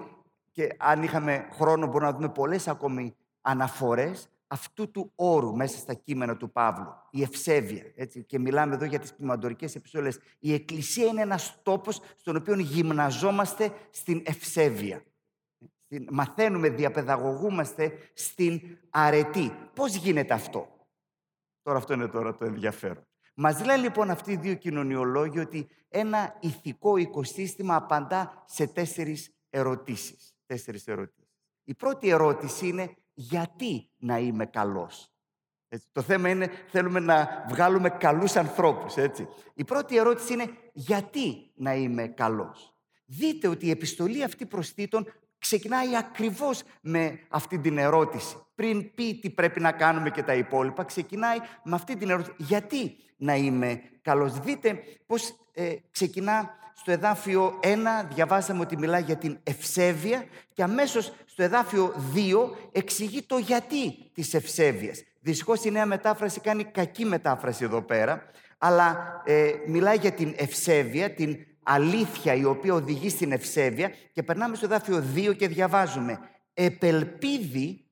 και 0.52 0.76
αν 0.80 1.04
είχαμε 1.04 1.48
χρόνο, 1.52 1.86
μπορούμε 1.86 2.12
να 2.12 2.16
δούμε 2.18 2.30
πολλές 2.30 2.68
ακόμη 2.68 3.16
αναφορές 3.42 4.28
αυτού 4.54 4.92
του 4.92 5.12
όρου 5.16 5.56
μέσα 5.56 5.78
στα 5.78 5.94
κείμενα 5.94 6.38
του 6.38 6.52
Παύλου, 6.52 6.94
η 7.12 7.22
ευσέβεια. 7.22 7.92
Έτσι, 7.96 8.24
και 8.24 8.40
μιλάμε 8.40 8.76
εδώ 8.76 8.86
για 8.86 9.00
τις 9.00 9.14
πνευματορικές 9.14 9.76
επιστολές. 9.76 10.20
Η 10.40 10.54
Εκκλησία 10.54 11.06
είναι 11.06 11.22
ένας 11.22 11.60
τόπος 11.64 12.02
στον 12.16 12.36
οποίο 12.36 12.60
γυμναζόμαστε 12.60 13.74
στην 13.90 14.22
ευσέβεια. 14.26 15.04
Μαθαίνουμε, 16.12 16.70
διαπαιδαγωγούμαστε 16.70 17.98
στην 18.14 18.62
αρετή. 18.90 19.52
Πώς 19.74 19.96
γίνεται 19.96 20.34
αυτό; 20.34 20.68
Τώρα 21.62 21.78
αυτό 21.78 21.94
είναι 21.94 22.08
τώρα 22.08 22.36
το 22.36 22.46
ενδιαφέρον. 22.46 23.08
Μας 23.36 23.66
λέει 23.66 23.78
λοιπόν 23.78 24.10
αυτοί 24.10 24.32
οι 24.32 24.38
δύο 24.38 24.54
κοινωνιολόγοι 24.54 25.40
ότι 25.40 25.68
ένα 25.88 26.38
ηθικό 26.40 26.98
οικοσύστημα 26.98 27.76
απαντά 27.76 28.44
σε 28.46 28.68
τέσσερις 28.68 29.36
ερωτήσεις. 29.50 30.36
Τέσσερις 30.46 30.88
ερωτήσεις. 30.88 31.32
Η 31.64 31.74
πρώτη 31.74 32.10
ερώτηση 32.10 32.68
είναι 32.68 32.96
γιατί 33.14 33.90
να 33.98 34.18
είμαι 34.18 34.46
καλός; 34.46 35.12
Έτσι. 35.68 35.88
Το 35.92 36.02
θέμα 36.02 36.30
είναι, 36.30 36.52
θέλουμε 36.68 37.00
να 37.00 37.46
βγάλουμε 37.50 37.90
καλούς 37.90 38.36
ανθρώπους. 38.36 38.98
Έτσι. 38.98 39.28
Η 39.54 39.64
πρώτη 39.64 39.98
ερώτηση 39.98 40.34
είναι, 40.34 40.50
γιατί 40.74 41.52
να 41.56 41.74
είμαι 41.74 42.08
καλός; 42.08 42.74
Δείτε 43.06 43.48
ότι 43.48 43.66
η 43.66 43.70
επιστολή 43.70 44.24
αυτή 44.24 44.46
προς 44.46 44.74
Τίτων 44.74 45.06
ξεκινάει 45.44 45.96
ακριβώς 45.96 46.64
με 46.82 47.20
αυτή 47.30 47.60
την 47.60 47.78
ερώτηση. 47.78 48.36
Πριν 48.56 48.94
πει 48.94 49.20
τι 49.20 49.30
πρέπει 49.30 49.60
να 49.60 49.72
κάνουμε 49.72 50.10
και 50.10 50.24
τα 50.24 50.34
υπόλοιπα, 50.34 50.84
ξεκινάει 50.84 51.38
με 51.64 51.76
αυτή 51.76 51.98
την 51.98 52.10
ερώτηση. 52.10 52.36
Γιατί 52.38 52.96
να 53.18 53.36
είμαι 53.36 53.82
καλός; 54.02 54.40
Δείτε 54.40 54.80
πώς 55.06 55.36
ε, 55.54 55.74
ξεκινά 55.92 56.50
στο 56.74 56.92
εδάφιο 56.92 57.60
1 57.64 57.68
διαβάσαμε 58.14 58.60
ότι 58.60 58.78
μιλάει 58.78 59.02
για 59.02 59.16
την 59.16 59.40
ευσέβεια 59.44 60.26
και 60.54 60.64
αμέσως 60.64 61.14
στο 61.26 61.44
εδάφιο 61.44 61.94
2 62.16 62.20
εξηγεί 62.72 63.22
το 63.22 63.38
γιατί 63.38 64.12
της 64.14 64.34
ευσέβειας. 64.34 65.04
Δυστυχώς 65.22 65.64
η 65.64 65.72
νέα 65.72 65.86
μετάφραση 65.86 66.40
κάνει 66.40 66.64
κακή 66.64 67.06
μετάφραση 67.06 67.64
εδώ 67.64 67.82
πέρα, 67.82 68.24
αλλά 68.58 69.22
ε, 69.26 69.52
μιλάει 69.68 69.98
για 69.98 70.12
την 70.12 70.34
ευσέβεια, 70.38 71.14
την 71.14 71.38
αλήθεια 71.64 72.34
η 72.34 72.44
οποία 72.46 72.74
οδηγεί 72.74 73.10
στην 73.10 73.32
ευσέβεια 73.32 73.92
και 74.14 74.24
περνάμε 74.24 74.56
στο 74.56 74.66
εδάφιο 74.66 75.04
2 75.16 75.36
και 75.38 75.48
διαβάζουμε 75.48 76.20
«Επελπίδη 76.54 77.86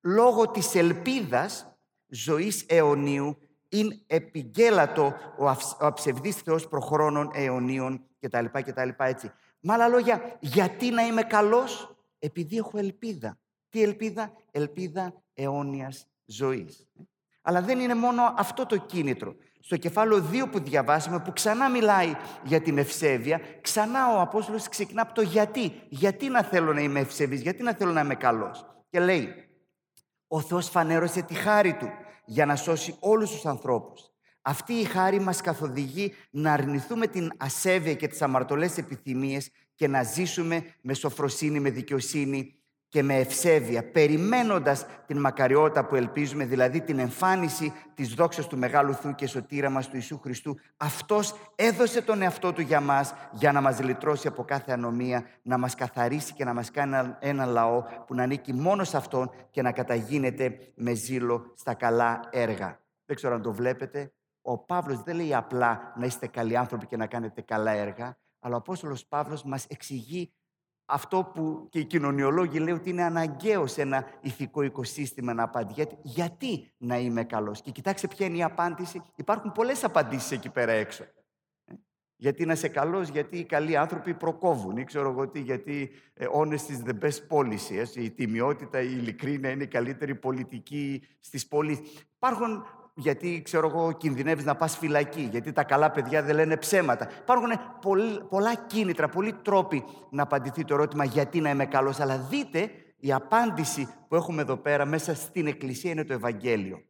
λόγω 0.00 0.50
της 0.50 0.74
ελπίδας 0.74 1.76
ζωής 2.08 2.64
αιωνίου 2.68 3.38
είναι 3.68 4.00
επιγγέλατο 4.06 5.14
ο 5.38 5.48
αψευδής 5.78 6.36
Θεός 6.36 6.68
προχρόνων 6.68 7.30
αιωνίων 7.34 8.04
κτλ. 8.20 8.44
κτλ 8.44 8.88
έτσι. 8.96 9.32
Με 9.60 9.72
άλλα 9.72 9.88
λόγια, 9.88 10.36
γιατί 10.40 10.90
να 10.90 11.02
είμαι 11.02 11.22
καλός, 11.22 11.96
επειδή 12.18 12.56
έχω 12.56 12.78
ελπίδα. 12.78 13.38
Τι 13.68 13.82
ελπίδα, 13.82 14.32
ελπίδα 14.50 15.22
αιώνιας 15.34 16.08
ζωής. 16.24 16.88
Αλλά 17.42 17.62
δεν 17.62 17.80
είναι 17.80 17.94
μόνο 17.94 18.34
αυτό 18.36 18.66
το 18.66 18.76
κίνητρο. 18.76 19.36
Στο 19.60 19.76
κεφάλαιο 19.76 20.24
2 20.32 20.50
που 20.50 20.60
διαβάσαμε, 20.60 21.20
που 21.20 21.32
ξανά 21.32 21.70
μιλάει 21.70 22.14
για 22.44 22.60
την 22.60 22.78
ευσέβεια, 22.78 23.40
ξανά 23.60 24.16
ο 24.16 24.20
Απόστολος 24.20 24.68
ξεκινά 24.68 25.02
από 25.02 25.14
το 25.14 25.22
γιατί. 25.22 25.72
Γιατί 25.88 26.28
να 26.28 26.42
θέλω 26.42 26.72
να 26.72 26.80
είμαι 26.80 27.00
ευσέβης, 27.00 27.40
γιατί 27.40 27.62
να 27.62 27.74
θέλω 27.74 27.92
να 27.92 28.00
είμαι 28.00 28.14
καλός. 28.14 28.66
Και 28.90 29.00
λέει, 29.00 29.48
ο 30.28 30.40
Θεός 30.40 30.68
φανέρωσε 30.68 31.22
τη 31.22 31.34
χάρη 31.34 31.74
Του 31.74 31.88
για 32.24 32.46
να 32.46 32.56
σώσει 32.56 32.96
όλους 33.00 33.30
τους 33.30 33.46
ανθρώπους. 33.46 34.12
Αυτή 34.42 34.72
η 34.72 34.84
χάρη 34.84 35.20
μας 35.20 35.40
καθοδηγεί 35.40 36.14
να 36.30 36.52
αρνηθούμε 36.52 37.06
την 37.06 37.32
ασέβεια 37.36 37.94
και 37.94 38.08
τις 38.08 38.22
αμαρτωλές 38.22 38.78
επιθυμίες 38.78 39.50
και 39.74 39.88
να 39.88 40.02
ζήσουμε 40.02 40.74
με 40.80 40.94
σοφροσύνη, 40.94 41.60
με 41.60 41.70
δικαιοσύνη 41.70 42.54
και 42.88 43.02
με 43.02 43.14
ευσέβεια, 43.14 43.90
περιμένοντας 43.90 44.86
την 45.06 45.20
μακαριότητα 45.20 45.84
που 45.86 45.94
ελπίζουμε, 45.94 46.44
δηλαδή 46.44 46.80
την 46.80 46.98
εμφάνιση 46.98 47.72
της 47.94 48.14
δόξας 48.14 48.46
του 48.46 48.58
Μεγάλου 48.58 48.94
Θεού 48.94 49.14
και 49.14 49.26
Σωτήρα 49.26 49.70
μας 49.70 49.88
του 49.88 49.96
Ιησού 49.96 50.18
Χριστού. 50.18 50.58
Αυτός 50.76 51.34
έδωσε 51.54 52.02
τον 52.02 52.22
εαυτό 52.22 52.52
Του 52.52 52.60
για 52.60 52.80
μας, 52.80 53.14
για 53.32 53.52
να 53.52 53.60
μας 53.60 53.80
λυτρώσει 53.80 54.28
από 54.28 54.44
κάθε 54.44 54.72
ανομία, 54.72 55.26
να 55.42 55.58
μας 55.58 55.74
καθαρίσει 55.74 56.32
και 56.32 56.44
να 56.44 56.54
μας 56.54 56.70
κάνει 56.70 57.14
ένα 57.18 57.46
λαό 57.46 57.84
που 58.06 58.14
να 58.14 58.22
ανήκει 58.22 58.52
μόνο 58.52 58.84
σε 58.84 58.96
Αυτόν 58.96 59.30
και 59.50 59.62
να 59.62 59.72
καταγίνεται 59.72 60.58
με 60.74 60.94
ζήλο 60.94 61.52
στα 61.56 61.74
καλά 61.74 62.20
έργα. 62.30 62.80
Δεν 63.06 63.16
ξέρω 63.16 63.34
αν 63.34 63.42
το 63.42 63.52
βλέπετε. 63.52 64.12
Ο 64.42 64.58
Παύλος 64.58 65.02
δεν 65.02 65.16
λέει 65.16 65.34
απλά 65.34 65.92
να 65.96 66.06
είστε 66.06 66.26
καλοί 66.26 66.56
άνθρωποι 66.56 66.86
και 66.86 66.96
να 66.96 67.06
κάνετε 67.06 67.40
καλά 67.40 67.70
έργα, 67.70 68.18
αλλά 68.40 68.54
ο 68.54 68.58
Απόστολος 68.58 69.06
Παύλος 69.06 69.44
μας 69.44 69.66
εξηγεί 69.68 70.32
αυτό 70.90 71.30
που 71.34 71.66
και 71.70 71.78
οι 71.78 71.84
κοινωνιολόγοι 71.84 72.58
λέει 72.58 72.74
ότι 72.74 72.90
είναι 72.90 73.02
αναγκαίο 73.02 73.66
σε 73.66 73.80
ένα 73.82 74.06
ηθικό 74.20 74.62
οικοσύστημα 74.62 75.34
να 75.34 75.42
απαντήσει. 75.42 75.88
Γιατί 76.02 76.72
να 76.78 76.98
είμαι 76.98 77.24
καλός; 77.24 77.62
Και 77.62 77.70
κοιτάξτε 77.70 78.06
ποια 78.06 78.26
είναι 78.26 78.36
η 78.36 78.42
απάντηση. 78.42 79.02
Υπάρχουν 79.16 79.52
πολλές 79.52 79.84
απαντήσεις 79.84 80.30
εκεί 80.30 80.48
πέρα 80.48 80.72
έξω. 80.72 81.02
Ε, 81.64 81.74
γιατί 82.16 82.46
να 82.46 82.52
είσαι 82.52 82.68
καλός, 82.68 83.08
γιατί 83.08 83.38
οι 83.38 83.44
καλοί 83.44 83.76
άνθρωποι 83.76 84.14
προκόβουν 84.14 84.76
ή 84.76 84.84
ξέρω 84.84 85.10
εγώ 85.10 85.28
τι, 85.28 85.40
γιατί 85.40 85.90
ε, 86.14 86.26
honesty 86.34 86.54
is 86.54 86.90
the 86.90 86.98
best 87.00 87.38
policy. 87.38 87.96
η 87.96 88.10
τιμιότητα, 88.10 88.80
η 88.80 88.90
ειλικρίνεια 88.90 89.50
είναι 89.50 89.62
η 89.62 89.68
καλύτερη 89.68 90.14
πολιτική 90.14 91.02
στις 91.20 91.48
πόλεις. 91.48 91.78
Υπάρχουν 92.16 92.64
γιατί 92.98 93.42
ξέρω 93.42 93.68
εγώ 93.68 93.92
κινδυνεύεις 93.92 94.44
να 94.44 94.56
πας 94.56 94.76
φυλακή, 94.76 95.28
γιατί 95.30 95.52
τα 95.52 95.64
καλά 95.64 95.90
παιδιά 95.90 96.22
δεν 96.22 96.34
λένε 96.34 96.56
ψέματα. 96.56 97.08
Υπάρχουν 97.20 97.50
πολλά 98.28 98.54
κίνητρα, 98.54 99.08
πολλοί 99.08 99.32
τρόποι 99.32 99.84
να 100.10 100.22
απαντηθεί 100.22 100.64
το 100.64 100.74
ερώτημα 100.74 101.04
γιατί 101.04 101.40
να 101.40 101.50
είμαι 101.50 101.66
καλός, 101.66 102.00
αλλά 102.00 102.18
δείτε 102.18 102.70
η 102.96 103.12
απάντηση 103.12 103.88
που 104.08 104.14
έχουμε 104.14 104.42
εδώ 104.42 104.56
πέρα 104.56 104.84
μέσα 104.84 105.14
στην 105.14 105.46
Εκκλησία 105.46 105.90
είναι 105.90 106.04
το 106.04 106.12
Ευαγγέλιο. 106.12 106.84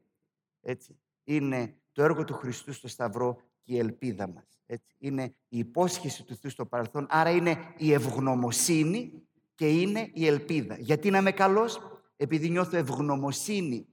Έτσι. 0.62 0.98
Είναι 1.24 1.74
το 1.92 2.02
έργο 2.02 2.24
του 2.24 2.34
Χριστού 2.34 2.72
στο 2.72 2.88
Σταυρό 2.88 3.36
και 3.62 3.74
η 3.74 3.78
ελπίδα 3.78 4.28
μας. 4.28 4.60
Έτσι. 4.66 4.94
Είναι 4.98 5.22
η 5.48 5.58
υπόσχεση 5.58 6.24
του 6.24 6.36
Θεού 6.36 6.50
στο 6.50 6.66
παρελθόν, 6.66 7.06
άρα 7.10 7.30
είναι 7.30 7.56
η 7.76 7.92
ευγνωμοσύνη 7.92 9.22
και 9.54 9.68
είναι 9.68 10.10
η 10.12 10.26
ελπίδα. 10.26 10.76
Γιατί 10.78 11.10
να 11.10 11.18
είμαι 11.18 11.32
καλός, 11.32 11.80
επειδή 12.16 12.48
νιώθω 12.48 12.76
ευγνωμοσύνη 12.76 13.86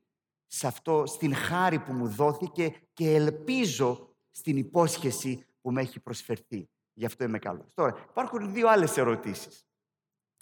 σε 0.48 0.68
αυτό, 0.68 1.06
στην 1.06 1.36
χάρη 1.36 1.80
που 1.80 1.94
μου 1.94 2.08
δόθηκε 2.08 2.74
και 2.94 3.16
ελπίζω 3.16 4.16
στην 4.32 4.58
υπόσχεση 4.58 5.46
που 5.62 5.72
με 5.72 5.82
έχει 5.82 6.00
προσφερθεί. 6.00 6.70
Γι' 6.94 7.06
αυτό 7.06 7.24
είμαι 7.24 7.40
καλός. 7.40 7.66
Τώρα, 7.74 8.06
υπάρχουν 8.10 8.54
δύο 8.54 8.70
άλλες 8.70 8.98
ερωτήσεις. 8.98 9.68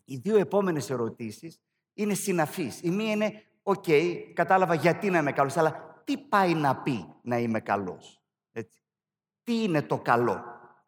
Οι 0.05 0.17
δύο 0.17 0.37
επόμενες 0.37 0.89
ερωτήσεις 0.89 1.59
είναι 1.93 2.13
συναφείς. 2.13 2.81
Η 2.81 2.89
μία 2.89 3.11
είναι, 3.11 3.43
οκ, 3.63 3.85
κατάλαβα 4.33 4.73
γιατί 4.73 5.09
να 5.09 5.17
είμαι 5.17 5.31
καλός, 5.31 5.57
αλλά 5.57 6.01
τι 6.03 6.17
πάει 6.17 6.53
να 6.53 6.75
πει 6.75 7.13
να 7.21 7.37
είμαι 7.37 7.59
καλός. 7.59 8.21
Έτσι. 8.51 8.81
Τι 9.43 9.63
είναι 9.63 9.81
το 9.81 9.99
καλό, 9.99 10.43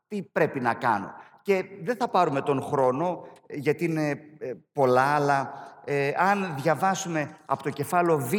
τι 0.07 0.23
πρέπει 0.23 0.59
να 0.59 0.73
κάνω; 0.73 1.13
Και 1.45 1.65
δεν 1.83 1.95
θα 1.95 2.09
πάρουμε 2.09 2.41
τον 2.41 2.61
χρόνο, 2.61 3.27
γιατί 3.49 3.85
είναι 3.85 4.09
ε, 4.37 4.53
πολλά, 4.73 5.15
αλλά 5.15 5.53
ε, 5.85 6.11
αν 6.17 6.55
διαβάσουμε 6.61 7.37
από 7.45 7.63
το 7.63 7.69
κεφάλαιο 7.69 8.17
Β, 8.17 8.33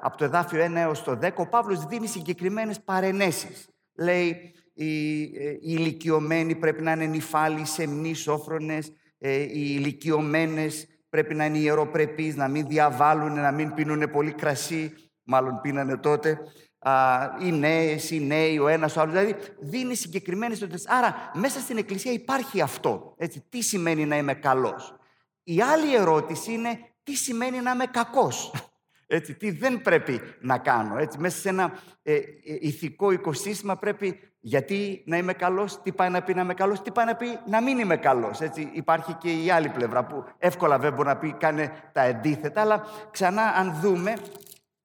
από 0.00 0.16
το 0.16 0.24
εδάφιο 0.24 0.64
1 0.64 0.74
έως 0.74 1.02
το 1.02 1.18
10, 1.22 1.30
ο 1.36 1.46
Παύλος 1.48 1.86
δίνει 1.86 2.06
συγκεκριμένες 2.06 2.80
παρενέσεις. 2.80 3.68
Λέει, 3.94 4.54
οι, 4.74 5.22
ε, 5.22 5.50
οι 5.50 5.58
ηλικιωμένοι 5.60 6.54
πρέπει 6.54 6.82
να 6.82 6.92
είναι 6.92 7.04
νυφάλοι, 7.04 7.66
σεμνοί, 7.66 8.14
σόφρονες, 8.14 8.92
ε, 9.18 9.40
οι 9.42 9.74
ηλικιωμένες 9.78 10.86
πρέπει 11.08 11.34
να 11.34 11.44
είναι 11.44 11.58
ιεροπρεπείς, 11.58 12.36
να 12.36 12.48
μην 12.48 12.66
διαβάλουν, 12.66 13.32
να 13.32 13.52
μην 13.52 13.74
πίνουν 13.74 14.10
πολύ 14.10 14.32
κρασί, 14.32 14.92
μάλλον 15.22 15.60
πίνανε 15.60 15.96
τότε, 15.96 16.38
οι 17.42 17.52
νέες, 17.52 18.10
οι 18.10 18.20
νέοι, 18.20 18.58
ο 18.58 18.68
ένας 18.68 18.96
ο 18.96 19.00
άλλος. 19.00 19.14
Δηλαδή 19.14 19.36
δίνει 19.60 19.94
συγκεκριμένες 19.94 20.62
ερωτήσει. 20.62 20.86
Άρα 20.88 21.30
μέσα 21.34 21.60
στην 21.60 21.76
Εκκλησία 21.76 22.12
υπάρχει 22.12 22.60
αυτό. 22.60 23.14
Έτσι, 23.18 23.44
τι 23.48 23.62
σημαίνει 23.62 24.06
να 24.06 24.16
είμαι 24.16 24.34
καλός. 24.34 24.94
Η 25.42 25.60
άλλη 25.60 25.94
ερώτηση 25.94 26.52
είναι 26.52 26.78
τι 27.02 27.14
σημαίνει 27.14 27.60
να 27.60 27.70
είμαι 27.70 27.86
κακός. 27.86 28.52
Έτσι, 29.06 29.34
τι 29.34 29.50
δεν 29.50 29.82
πρέπει 29.82 30.20
να 30.40 30.58
κάνω. 30.58 30.98
Έτσι, 30.98 31.18
μέσα 31.18 31.40
σε 31.40 31.48
ένα 31.48 31.72
ε, 32.02 32.14
ε, 32.14 32.22
ηθικό 32.60 33.10
οικοσύστημα 33.10 33.76
πρέπει 33.76 34.30
γιατί 34.40 35.02
να 35.06 35.16
είμαι 35.16 35.32
καλός, 35.32 35.82
τι 35.82 35.92
πάει 35.92 36.10
να 36.10 36.22
πει 36.22 36.34
να 36.34 36.40
είμαι 36.40 36.54
καλός, 36.54 36.82
τι 36.82 36.90
πάει 36.90 37.06
να 37.06 37.16
πει 37.16 37.38
να 37.46 37.62
μην 37.62 37.78
είμαι 37.78 37.96
καλός. 37.96 38.40
Έτσι, 38.40 38.70
υπάρχει 38.72 39.14
και 39.14 39.30
η 39.30 39.50
άλλη 39.50 39.68
πλευρά 39.68 40.04
που 40.04 40.24
εύκολα 40.38 40.78
δεν 40.78 40.92
μπορεί 40.92 41.08
να 41.08 41.16
πει 41.16 41.32
κάνε 41.32 41.72
τα 41.92 42.02
αντίθετα, 42.02 42.60
αλλά 42.60 42.84
ξανά 43.10 43.42
αν 43.42 43.78
δούμε 43.80 44.14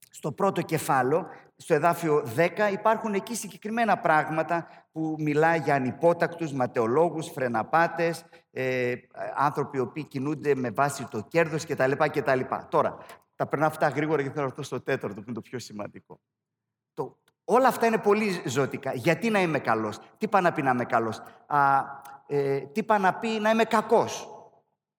στο 0.09 0.31
πρώτο 0.31 0.61
κεφάλαιο, 0.61 1.27
στο 1.55 1.73
εδάφιο 1.73 2.27
10, 2.35 2.49
υπάρχουν 2.71 3.13
εκεί 3.13 3.35
συγκεκριμένα 3.35 3.97
πράγματα 3.97 4.67
που 4.91 5.15
μιλάει 5.19 5.59
για 5.59 5.75
ανυπότακτους, 5.75 6.53
ματαιολόγους, 6.53 7.29
φρεναπάτες, 7.29 8.25
ε, 8.51 8.93
άνθρωποι 9.35 9.77
οι 9.77 9.79
οποίοι 9.79 10.03
κινούνται 10.03 10.55
με 10.55 10.69
βάση 10.69 11.07
το 11.07 11.21
κέρδος 11.21 11.65
κτλ. 11.65 11.91
κτλ. 11.91 12.39
Τώρα, 12.69 12.97
τα 13.35 13.47
περνάω 13.47 13.67
αυτά 13.67 13.87
γρήγορα 13.87 14.21
γιατί 14.21 14.37
θέλω 14.37 14.53
να 14.57 14.63
στο 14.63 14.81
τέταρτο 14.81 15.15
που 15.15 15.23
είναι 15.25 15.35
το 15.35 15.41
πιο 15.41 15.59
σημαντικό. 15.59 16.19
Το, 16.93 17.19
όλα 17.43 17.67
αυτά 17.67 17.85
είναι 17.85 17.97
πολύ 17.97 18.41
ζωτικά. 18.45 18.93
Γιατί 18.93 19.29
να 19.29 19.41
είμαι 19.41 19.59
καλός, 19.59 19.99
τι 20.17 20.27
πάει 20.27 20.41
να 20.41 20.53
πει 20.53 20.61
να 20.61 20.69
είμαι 20.69 20.85
καλός, 20.85 21.21
α, 21.47 21.81
ε, 22.27 22.59
τι 22.59 22.83
πάει 22.83 22.99
να 22.99 23.13
πει 23.13 23.27
να 23.27 23.49
είμαι 23.49 23.63
κακός; 23.63 24.29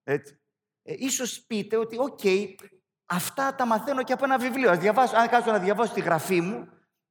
Έτσι. 0.03 0.39
Ε, 0.83 0.93
ίσως 0.97 1.41
πείτε 1.41 1.77
ότι, 1.77 1.97
οκ, 1.99 2.19
αυτά 3.07 3.55
τα 3.55 3.65
μαθαίνω 3.65 4.03
και 4.03 4.13
από 4.13 4.23
ένα 4.23 4.37
βιβλίο. 4.37 4.71
Αν, 4.71 4.79
διαβάσω, 4.79 5.15
αν 5.15 5.27
κάτσω 5.27 5.51
να 5.51 5.59
διαβάσω 5.59 5.93
τη 5.93 6.01
γραφή 6.01 6.41
μου, 6.41 6.67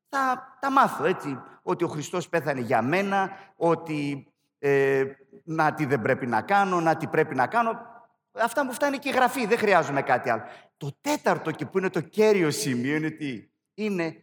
θα 0.09 0.57
τα 0.61 0.71
μάθω, 0.71 1.05
έτσι. 1.05 1.43
Ότι 1.63 1.85
ο 1.85 1.89
Χριστός 1.89 2.29
πέθανε 2.29 2.61
για 2.61 2.83
μένα, 2.83 3.31
ότι 3.57 4.33
ε, 4.59 5.05
να 5.45 5.75
τι 5.75 5.85
δεν 5.85 6.03
πρέπει 6.03 6.27
να 6.27 6.43
κάνω, 6.43 6.81
να 6.81 6.97
τι 6.97 7.07
πρέπει 7.07 7.35
να 7.35 7.47
κάνω. 7.47 7.95
Αυτά 8.33 8.65
μου 8.65 8.73
φτάνει 8.73 8.99
και 8.99 9.09
η 9.09 9.13
γραφή, 9.13 9.47
δεν 9.47 9.59
χρειάζομαι 9.59 10.03
κάτι 10.03 10.31
άλλο. 10.31 10.43
Το 10.77 10.97
τέταρτο 11.01 11.51
και 11.51 11.67
που 11.67 11.79
είναι 11.79 11.91
το 11.91 12.01
κέριο 12.01 12.51
σημείο 12.51 12.97
είναι 12.97 13.11
τι; 13.11 13.49
Είναι 13.75 14.23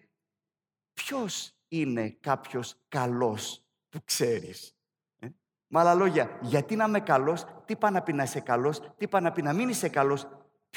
ποιος 0.94 1.54
είναι 1.68 2.18
κάποιος 2.20 2.76
καλός 2.88 3.66
που 3.90 4.00
ξέρεις. 4.06 4.76
Ε; 5.20 5.28
Με 5.68 5.80
άλλα 5.80 5.94
λόγια, 5.94 6.38
γιατί 6.42 6.76
να 6.76 6.86
είμαι 6.86 7.00
καλός, 7.00 7.46
τι 7.66 7.76
πάει 7.76 7.92
να 7.92 8.02
πει 8.02 8.14
να 8.14 8.24
είσαι 8.24 8.40
καλός, 8.40 8.94
τι 8.98 9.08
πάει 9.08 9.22
να 9.22 9.32
πει 9.32 9.42
να 9.42 9.54
μην 9.54 9.70
είσαι 9.70 9.90
καλός, 9.90 10.28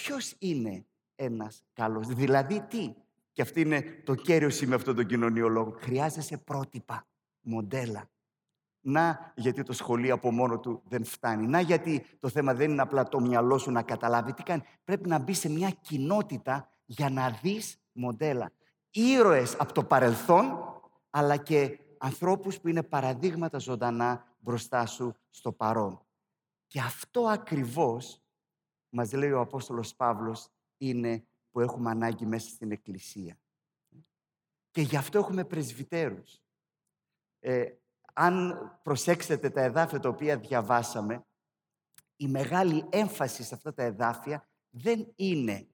ποιος 0.00 0.34
είναι 0.38 0.86
ένας 1.14 1.62
καλός; 1.72 2.06
Δηλαδή 2.06 2.60
τι; 2.60 2.94
Και 3.32 3.42
αυτή 3.42 3.60
είναι 3.60 4.02
το 4.04 4.14
κέριο 4.14 4.50
σημείο 4.50 4.76
αυτόν 4.76 4.94
τον 4.94 5.06
κοινωνιολόγο. 5.06 5.76
Χρειάζεσαι 5.78 6.38
πρότυπα, 6.38 7.06
μοντέλα. 7.40 8.10
Να 8.80 9.32
γιατί 9.36 9.62
το 9.62 9.72
σχολείο 9.72 10.14
από 10.14 10.30
μόνο 10.30 10.58
του 10.58 10.82
δεν 10.84 11.04
φτάνει. 11.04 11.46
Να 11.46 11.60
γιατί 11.60 12.06
το 12.20 12.28
θέμα 12.28 12.54
δεν 12.54 12.70
είναι 12.70 12.82
απλά 12.82 13.08
το 13.08 13.20
μυαλό 13.20 13.58
σου 13.58 13.70
να 13.70 13.82
καταλάβει 13.82 14.32
τι 14.32 14.42
κάνει. 14.42 14.62
Πρέπει 14.84 15.08
να 15.08 15.18
μπει 15.18 15.32
σε 15.32 15.48
μια 15.48 15.70
κοινότητα 15.70 16.68
για 16.84 17.10
να 17.10 17.30
δεις 17.42 17.78
μοντέλα. 17.92 18.50
Ήρωες 18.90 19.54
από 19.58 19.72
το 19.72 19.84
παρελθόν, 19.84 20.58
αλλά 21.10 21.36
και 21.36 21.78
ανθρώπους 21.98 22.60
που 22.60 22.68
είναι 22.68 22.82
παραδείγματα 22.82 23.58
ζωντανά 23.58 24.36
μπροστά 24.38 24.86
σου 24.86 25.14
στο 25.30 25.52
παρόν. 25.52 26.00
Και 26.66 26.80
αυτό 26.80 27.20
ακριβώς, 27.20 28.22
μας 28.96 29.12
λέει 29.12 29.30
ο 29.30 29.40
Απόστολος 29.40 29.94
Παύλος, 29.94 30.48
είναι 30.76 31.26
που 31.50 31.60
έχουμε 31.60 31.90
ανάγκη 31.90 32.26
μέσα 32.26 32.48
στην 32.48 32.70
Εκκλησία. 32.72 33.38
Και 34.70 34.80
γι' 34.80 34.96
αυτό 34.96 35.18
έχουμε 35.18 35.44
πρεσβυτέρους. 35.44 36.40
Ε, 37.38 37.72
αν 38.12 38.54
προσέξετε 38.82 39.50
τα 39.50 39.60
εδάφια 39.60 40.00
τα 40.00 40.08
οποία 40.08 40.38
διαβάσαμε, 40.38 41.26
η 42.16 42.28
μεγάλη 42.28 42.86
έμφαση 42.90 43.42
σε 43.42 43.54
αυτά 43.54 43.74
τα 43.74 43.82
εδάφια 43.82 44.48
δεν 44.70 45.12
είναι 45.16 45.68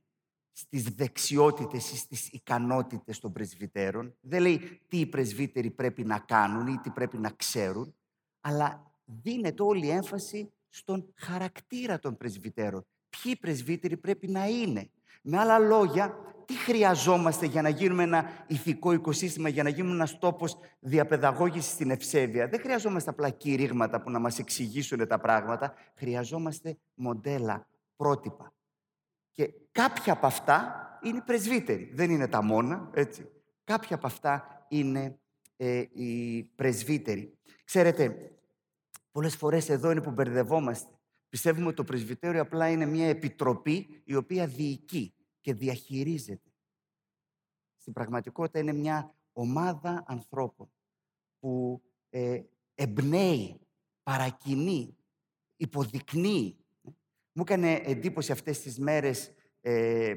στις 0.52 0.82
δεξιότητες 0.82 1.92
ή 1.92 1.96
στις 1.96 2.28
ικανότητες 2.28 3.18
των 3.18 3.32
πρεσβυτέρων. 3.32 4.16
Δεν 4.20 4.42
λέει 4.42 4.80
τι 4.88 5.00
οι 5.00 5.06
πρεσβύτεροι 5.06 5.70
πρέπει 5.70 6.04
να 6.04 6.18
κάνουν 6.18 6.66
ή 6.66 6.78
τι 6.78 6.90
πρέπει 6.90 7.18
να 7.18 7.30
ξέρουν, 7.30 7.96
αλλά 8.40 8.92
δίνεται 9.04 9.62
όλη 9.62 9.86
η 9.86 9.90
έμφαση 9.90 10.52
στον 10.68 11.12
χαρακτήρα 11.16 11.98
των 11.98 12.16
πρεσβυτέρων. 12.16 12.86
Ποιοι 13.20 13.36
πρεσβύτεροι 13.36 13.96
πρέπει 13.96 14.28
να 14.28 14.46
είναι; 14.46 14.90
Με 15.22 15.38
άλλα 15.38 15.58
λόγια, 15.58 16.16
τι 16.44 16.54
χρειαζόμαστε 16.54 17.46
για 17.46 17.62
να 17.62 17.68
γίνουμε 17.68 18.02
ένα 18.02 18.44
ηθικό 18.46 18.92
οικοσύστημα, 18.92 19.48
για 19.48 19.62
να 19.62 19.68
γίνουμε 19.68 19.94
ένας 19.94 20.18
τόπος 20.18 20.58
διαπαιδαγώγησης 20.80 21.72
στην 21.72 21.90
ευσέβεια; 21.90 22.48
Δεν 22.48 22.60
χρειαζόμαστε 22.60 23.10
απλά 23.10 23.30
κηρύγματα 23.30 24.00
που 24.00 24.10
να 24.10 24.18
μας 24.18 24.38
εξηγήσουν 24.38 25.06
τα 25.06 25.18
πράγματα. 25.18 25.74
Χρειαζόμαστε 25.94 26.76
μοντέλα, 26.94 27.66
πρότυπα. 27.96 28.52
Και 29.32 29.52
κάποια 29.72 30.12
από 30.12 30.26
αυτά 30.26 30.74
είναι 31.02 31.16
οι 31.16 31.22
πρεσβύτεροι. 31.22 31.90
Δεν 31.94 32.10
είναι 32.10 32.28
τα 32.28 32.42
μόνα, 32.42 32.90
έτσι. 32.94 33.28
Κάποια 33.64 33.96
από 33.96 34.06
αυτά 34.06 34.64
είναι 34.68 35.18
ε, 35.56 35.84
οι 35.92 36.42
πρεσβύτεροι. 36.42 37.38
Ξέρετε, 37.64 38.30
πολλές 39.12 39.36
φορές 39.36 39.68
εδώ 39.68 39.90
είναι 39.90 40.00
που 40.00 40.10
μπερδευόμαστε. 40.10 40.91
Πιστεύουμε 41.32 41.66
ότι 41.66 41.76
το 41.76 41.84
πρεσβυτέριο 41.84 42.40
απλά 42.40 42.70
είναι 42.70 42.86
μια 42.86 43.08
επιτροπή 43.08 44.02
η 44.04 44.14
οποία 44.14 44.46
διοικεί 44.46 45.14
και 45.40 45.54
διαχειρίζεται. 45.54 46.50
Στην 47.76 47.92
πραγματικότητα 47.92 48.58
είναι 48.58 48.72
μια 48.72 49.14
ομάδα 49.32 50.04
ανθρώπων 50.06 50.70
που 51.38 51.82
ε, 52.10 52.42
εμπνέει, 52.74 53.60
παρακινεί, 54.02 54.96
υποδεικνύει. 55.56 56.56
Μου 57.32 57.42
έκανε 57.42 57.72
εντύπωση 57.72 58.32
αυτές 58.32 58.60
τις 58.60 58.78
μέρες, 58.78 59.32
ε, 59.60 60.14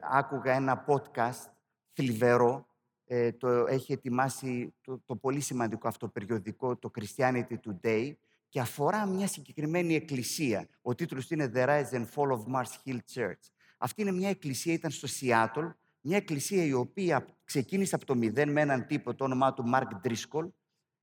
άκουγα 0.00 0.52
ένα 0.52 0.84
podcast 0.88 1.52
θλιβερό, 1.92 2.66
ε, 3.04 3.32
το 3.32 3.48
έχει 3.48 3.92
ετοιμάσει 3.92 4.74
το, 4.80 5.00
το 5.04 5.16
πολύ 5.16 5.40
σημαντικό 5.40 5.88
αυτό 5.88 6.08
περιοδικό, 6.08 6.76
το 6.76 6.90
Christianity 6.98 7.56
Today, 7.64 8.14
και 8.56 8.62
αφορά 8.62 9.06
μια 9.06 9.26
συγκεκριμένη 9.26 9.94
εκκλησία. 9.94 10.68
Ο 10.82 10.94
τίτλος 10.94 11.30
είναι 11.30 11.50
«The 11.54 11.66
Rise 11.68 11.90
and 11.90 12.06
Fall 12.14 12.30
of 12.30 12.40
Mars 12.54 12.72
Hill 12.84 12.98
Church». 13.14 13.40
Αυτή 13.78 14.02
είναι 14.02 14.12
μια 14.12 14.28
εκκλησία, 14.28 14.72
ήταν 14.72 14.90
στο 14.90 15.06
Σιάτολ, 15.06 15.72
μια 16.00 16.16
εκκλησία 16.16 16.64
η 16.64 16.72
οποία 16.72 17.26
ξεκίνησε 17.44 17.94
από 17.94 18.06
το 18.06 18.14
μηδέν 18.14 18.52
με 18.52 18.60
έναν 18.60 18.86
τύπο, 18.86 19.14
το 19.14 19.24
όνομά 19.24 19.54
του 19.54 19.64
Μάρκ 19.64 19.94
Ντρίσκολ, 19.94 20.50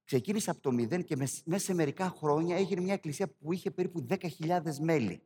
ξεκίνησε 0.04 0.50
από 0.50 0.62
το 0.62 0.72
μηδέν 0.72 1.04
και 1.04 1.16
μέσα 1.16 1.66
σε 1.66 1.74
μερικά 1.74 2.10
χρόνια 2.10 2.58
έγινε 2.58 2.82
μια 2.82 2.94
εκκλησία 2.94 3.28
που 3.28 3.54
είχε 3.54 3.72
περίπου 3.72 4.08
10.000 4.10 4.62
μέλη. 4.80 5.22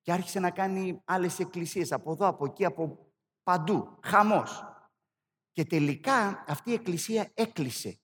Και 0.00 0.12
άρχισε 0.12 0.40
να 0.40 0.50
κάνει 0.50 1.00
άλλες 1.04 1.38
εκκλησίες 1.38 1.92
από 1.92 2.12
εδώ, 2.12 2.26
από 2.26 2.44
εκεί, 2.44 2.64
από 2.64 3.12
παντού. 3.42 3.98
Χαμός. 4.02 4.64
Και 5.52 5.64
τελικά 5.64 6.44
αυτή 6.46 6.70
η 6.70 6.74
εκκλησία 6.74 7.30
έκλεισε 7.34 7.98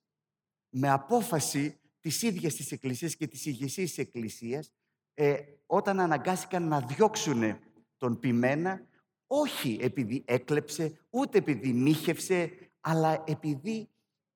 με 0.68 0.90
απόφαση 0.90 1.80
της 2.08 2.22
ίδιας 2.22 2.54
της 2.54 2.72
εκκλησίας 2.72 3.16
και 3.16 3.26
της 3.26 3.46
ηγεσίας 3.46 3.88
της 3.88 3.98
εκκλησίας 3.98 4.72
ε, 5.14 5.36
όταν 5.66 6.00
αναγκάστηκαν 6.00 6.68
να 6.68 6.80
διώξουν 6.80 7.58
τον 7.96 8.18
Πιμένα 8.18 8.86
όχι 9.26 9.78
επειδή 9.80 10.22
έκλεψε, 10.26 10.98
ούτε 11.10 11.38
επειδή 11.38 11.72
μίχευσε, 11.72 12.52
αλλά 12.80 13.24
επειδή 13.26 13.88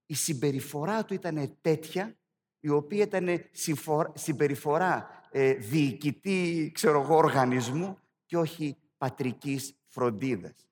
η 0.07 0.15
συμπεριφορά 0.15 1.05
του 1.05 1.15
ήταν 1.15 1.57
τέτοια, 1.61 2.17
η 2.61 2.69
οποία 2.69 3.03
ήταν 3.03 3.29
συμπεριφορά 4.15 5.09
ε, 5.31 5.53
διοικητή, 5.53 6.71
ξέρω 6.75 7.01
εγώ, 7.01 7.17
οργανισμού 7.17 7.99
και 8.27 8.37
όχι 8.37 8.77
πατρικής 8.99 9.75
φροντίδας. 9.87 10.69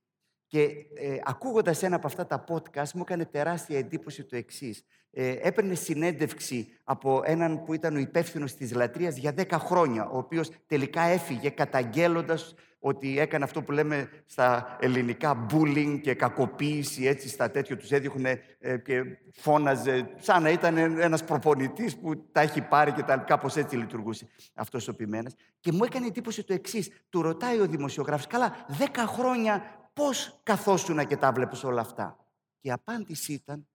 Και 0.51 0.63
ε, 0.95 1.17
ακούγοντας 1.25 1.83
ένα 1.83 1.97
από 1.97 2.07
αυτά 2.07 2.27
τα 2.27 2.45
podcast 2.49 2.91
μου 2.95 3.01
έκανε 3.01 3.25
τεράστια 3.25 3.79
εντύπωση 3.79 4.25
το 4.25 4.37
εξής. 4.37 4.85
Ε, 5.11 5.37
έπαιρνε 5.41 5.75
συνέντευξη 5.75 6.69
από 6.85 7.23
έναν 7.25 7.65
που 7.65 7.75
ήταν 7.75 7.97
ο 7.97 7.99
υπεύθυνος 7.99 8.55
της 8.55 8.75
λατρείας 8.75 9.17
για 9.17 9.35
10 9.37 9.45
χρόνια, 9.51 10.09
ο 10.09 10.19
οποίος 10.19 10.51
τελικά 10.67 11.03
έφυγε 11.03 11.51
καταγγέλλοντας 11.51 12.55
ότι 12.79 13.19
έκανε 13.19 13.45
αυτό 13.45 13.63
που 13.63 13.73
λέμε 13.73 14.09
στα 14.27 14.77
ελληνικά 14.81 15.47
bullying 15.51 15.99
και 16.03 16.15
κακοποίηση, 16.15 17.07
έτσι 17.07 17.29
στα 17.29 17.51
τέτοια 17.51 17.77
τους 17.77 17.91
έδιωχνε 17.91 18.41
ε, 18.59 18.79
και 18.79 19.03
φώναζε 19.33 20.11
σαν 20.17 20.43
να 20.43 20.51
ήταν 20.51 20.77
ένας 20.77 21.25
προπονητής 21.25 21.97
που 21.97 22.31
τα 22.33 22.41
έχει 22.41 22.61
πάρει 22.61 22.93
και 22.93 23.03
τα 23.03 23.17
κάπως 23.17 23.57
έτσι 23.57 23.77
λειτουργούσε 23.77 24.29
αυτός 24.55 24.89
ο 24.89 24.95
ποιμένας. 24.95 25.35
Και 25.61 25.73
μου 25.73 25.85
έκανε 25.85 26.07
εντύπωση 26.07 26.45
το 26.45 26.53
εξής. 26.53 26.91
Του 27.09 27.23
ρωτάει 27.23 27.61
ο 27.61 27.67
δημοσιογράφος, 27.67 28.27
καλά, 28.27 28.65
δέκα 28.69 29.07
χρόνια 29.07 29.80
πώς 30.01 30.41
καθόσουνα 30.43 31.05
και 31.05 31.17
τα 31.17 31.33
βλέπεις 31.33 31.65
όλα 31.65 31.81
αυτά. 31.81 32.27
Και 32.61 32.69
η 32.69 32.71
απάντηση 32.71 33.33
ήταν, 33.33 33.69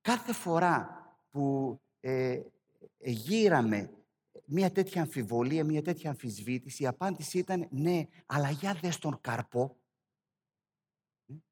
κάθε 0.00 0.32
φορά 0.32 1.04
που 1.30 1.78
ε, 2.00 2.40
γύραμε 2.98 3.90
μια 4.44 4.72
τέτοια 4.72 5.02
αμφιβολία, 5.02 5.64
μια 5.64 5.82
τέτοια 5.82 6.10
αμφισβήτηση, 6.10 6.82
η 6.82 6.86
απάντηση 6.86 7.38
ήταν 7.38 7.66
ναι, 7.70 8.06
αλλά 8.26 8.50
για 8.50 8.74
δες 8.74 8.98
τον 8.98 9.18
καρπό. 9.20 9.76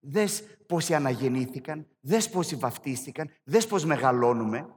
Δες 0.00 0.44
πόσοι 0.66 0.94
αναγεννήθηκαν, 0.94 1.86
δες 2.00 2.30
πόσοι 2.30 2.56
βαφτίστηκαν, 2.56 3.30
δες 3.44 3.66
πώς 3.66 3.84
μεγαλώνουμε. 3.84 4.76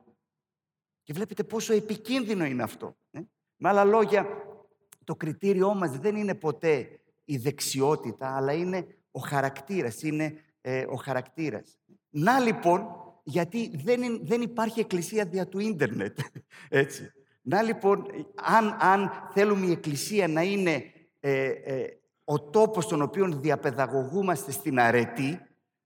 Και 1.03 1.13
βλέπετε 1.13 1.43
πόσο 1.43 1.73
επικίνδυνο 1.73 2.45
είναι 2.45 2.63
αυτό. 2.63 2.97
Ε; 3.11 3.19
Με 3.55 3.69
άλλα 3.69 3.83
λόγια, 3.83 4.27
το 5.03 5.15
κριτήριό 5.15 5.73
μας 5.73 5.97
δεν 5.97 6.15
είναι 6.15 6.35
ποτέ 6.35 6.99
η 7.25 7.37
δεξιότητα, 7.37 8.35
αλλά 8.35 8.53
είναι 8.53 9.02
ο 9.15 9.19
χαρακτήρας, 9.19 10.01
είναι 10.01 10.33
ε, 10.61 10.85
ο 10.89 10.95
χαρακτήρας. 10.95 11.79
Να 12.09 12.39
λοιπόν, 12.39 12.87
γιατί 13.23 13.71
δεν, 13.83 14.19
δεν 14.23 14.41
υπάρχει 14.41 14.79
εκκλησία 14.79 15.25
δια 15.25 15.47
του 15.47 15.59
ίντερνετ, 15.59 16.19
έτσι. 16.69 17.11
Να 17.41 17.61
λοιπόν, 17.61 18.05
αν, 18.35 18.77
αν 18.79 19.11
θέλουμε 19.33 19.65
η 19.65 19.71
Εκκλησία 19.71 20.27
να 20.27 20.41
είναι 20.41 20.83
ε, 21.19 21.45
ε, 21.45 21.99
ο 22.23 22.39
τόπος 22.39 22.83
στον 22.83 23.01
οποίο 23.01 23.27
διαπαιδαγωγούμαστε 23.27 24.51
στην 24.51 24.79
αρετή, 24.79 25.39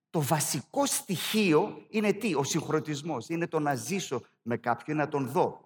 το 0.09 0.21
βασικό 0.21 0.85
στοιχείο 0.85 1.85
είναι 1.89 2.13
τι, 2.13 2.35
ο 2.35 2.43
συγχρονισμός. 2.43 3.29
Είναι 3.29 3.47
το 3.47 3.59
να 3.59 3.75
ζήσω 3.75 4.21
με 4.41 4.57
κάποιον, 4.57 4.97
να 4.97 5.07
τον 5.07 5.27
δω. 5.27 5.65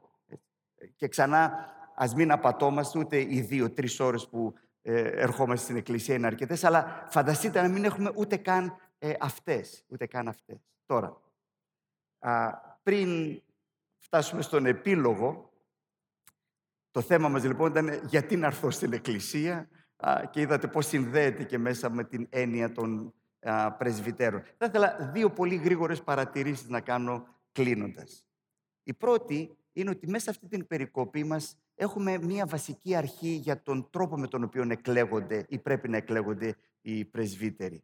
Και 0.95 1.07
ξανά, 1.07 1.53
ας 1.95 2.13
μην 2.13 2.31
απατώμαστε 2.31 2.99
ούτε 2.99 3.19
οι 3.19 3.41
δύο-τρεις 3.41 3.99
ώρες 3.99 4.27
που 4.27 4.53
ε, 4.81 5.01
ερχόμαστε 5.01 5.63
στην 5.63 5.75
Εκκλησία 5.75 6.15
είναι 6.15 6.27
αρκετές, 6.27 6.63
αλλά 6.63 7.07
φανταστείτε 7.09 7.61
να 7.61 7.67
μην 7.67 7.83
έχουμε 7.83 8.11
ούτε 8.15 8.37
καν 8.37 8.77
ε, 8.99 9.13
αυτές. 9.19 9.85
Ούτε 9.87 10.05
καν 10.05 10.27
αυτές. 10.27 10.57
Τώρα, 10.85 11.21
α, 12.19 12.57
πριν 12.83 13.41
φτάσουμε 13.97 14.41
στον 14.41 14.65
επίλογο, 14.65 15.51
το 16.91 17.01
θέμα 17.01 17.29
μας 17.29 17.43
λοιπόν 17.43 17.69
ήταν 17.69 18.01
γιατί 18.05 18.35
να 18.35 18.47
έρθω 18.47 18.71
στην 18.71 18.93
Εκκλησία 18.93 19.69
και 20.29 20.41
είδατε 20.41 20.67
πώς 20.67 20.85
συνδέεται 20.85 21.43
και 21.43 21.57
μέσα 21.57 21.89
με 21.89 22.03
την 22.03 22.27
έννοια 22.29 22.71
των 22.71 23.13
πρεσβυτέρων. 23.77 24.43
Θα 24.57 24.65
ήθελα 24.65 25.11
δύο 25.13 25.29
πολύ 25.29 25.55
γρήγορες 25.55 26.03
παρατηρήσεις 26.03 26.67
να 26.67 26.81
κάνω 26.81 27.27
κλείνοντας. 27.51 28.25
Η 28.83 28.93
πρώτη 28.93 29.57
είναι 29.73 29.89
ότι 29.89 30.07
μέσα 30.07 30.23
σε 30.23 30.29
αυτή 30.29 30.47
την 30.47 30.67
περικοπή 30.67 31.23
μας 31.23 31.57
έχουμε 31.81 32.17
μία 32.17 32.45
βασική 32.45 32.95
αρχή 32.95 33.29
για 33.29 33.61
τον 33.61 33.89
τρόπο 33.89 34.17
με 34.17 34.27
τον 34.27 34.43
οποίο 34.43 34.65
εκλέγονται 34.69 35.45
ή 35.49 35.59
πρέπει 35.59 35.89
να 35.89 35.97
εκλέγονται 35.97 36.55
οι 36.81 37.05
πρεσβύτεροι. 37.05 37.83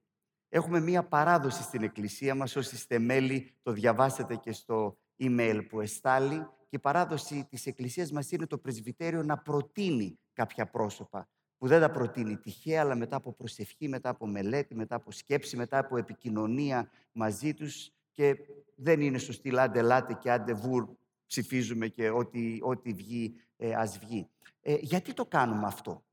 Έχουμε 0.49 0.79
μία 0.79 1.03
παράδοση 1.03 1.63
στην 1.63 1.83
Εκκλησία 1.83 2.35
μας, 2.35 2.55
όσοι 2.55 2.75
είστε 2.75 2.99
μέλη, 2.99 3.51
το 3.61 3.71
διαβάσετε 3.71 4.35
και 4.35 4.51
στο 4.51 4.97
email 5.19 5.61
που 5.69 5.81
εστάλει, 5.81 6.37
και 6.69 6.75
η 6.75 6.79
παράδοση 6.79 7.47
της 7.49 7.65
Εκκλησίας 7.65 8.11
μας 8.11 8.31
είναι 8.31 8.45
το 8.45 8.57
πρεσβυτέριο 8.57 9.23
να 9.23 9.37
προτείνει 9.37 10.19
κάποια 10.33 10.69
πρόσωπα 10.69 11.29
που 11.57 11.67
δεν 11.67 11.79
τα 11.81 11.91
προτείνει 11.91 12.37
τυχαία, 12.37 12.81
αλλά 12.81 12.95
μετά 12.95 13.15
από 13.15 13.33
προσευχή, 13.33 13.87
μετά 13.87 14.09
από 14.09 14.27
μελέτη, 14.27 14.75
μετά 14.75 14.95
από 14.95 15.11
σκέψη, 15.11 15.57
μετά 15.57 15.77
από 15.77 15.97
επικοινωνία 15.97 16.89
μαζί 17.11 17.53
τους 17.53 17.91
και 18.11 18.35
δεν 18.75 19.01
είναι 19.01 19.17
στο 19.17 19.31
στυλ 19.31 19.57
άντε 19.59 19.81
λάτε 19.81 20.13
και 20.13 20.31
άντε 20.31 20.53
βουρ 20.53 20.87
ψηφίζουμε 21.27 21.87
και 21.87 22.09
ό,τι, 22.09 22.57
ό,τι 22.61 22.93
βγει 22.93 23.35
ε, 23.57 23.73
ας 23.73 23.99
βγει. 23.99 24.29
Ε, 24.61 24.75
γιατί 24.81 25.13
το 25.13 25.25
κάνουμε 25.25 25.65
αυτό; 25.65 26.05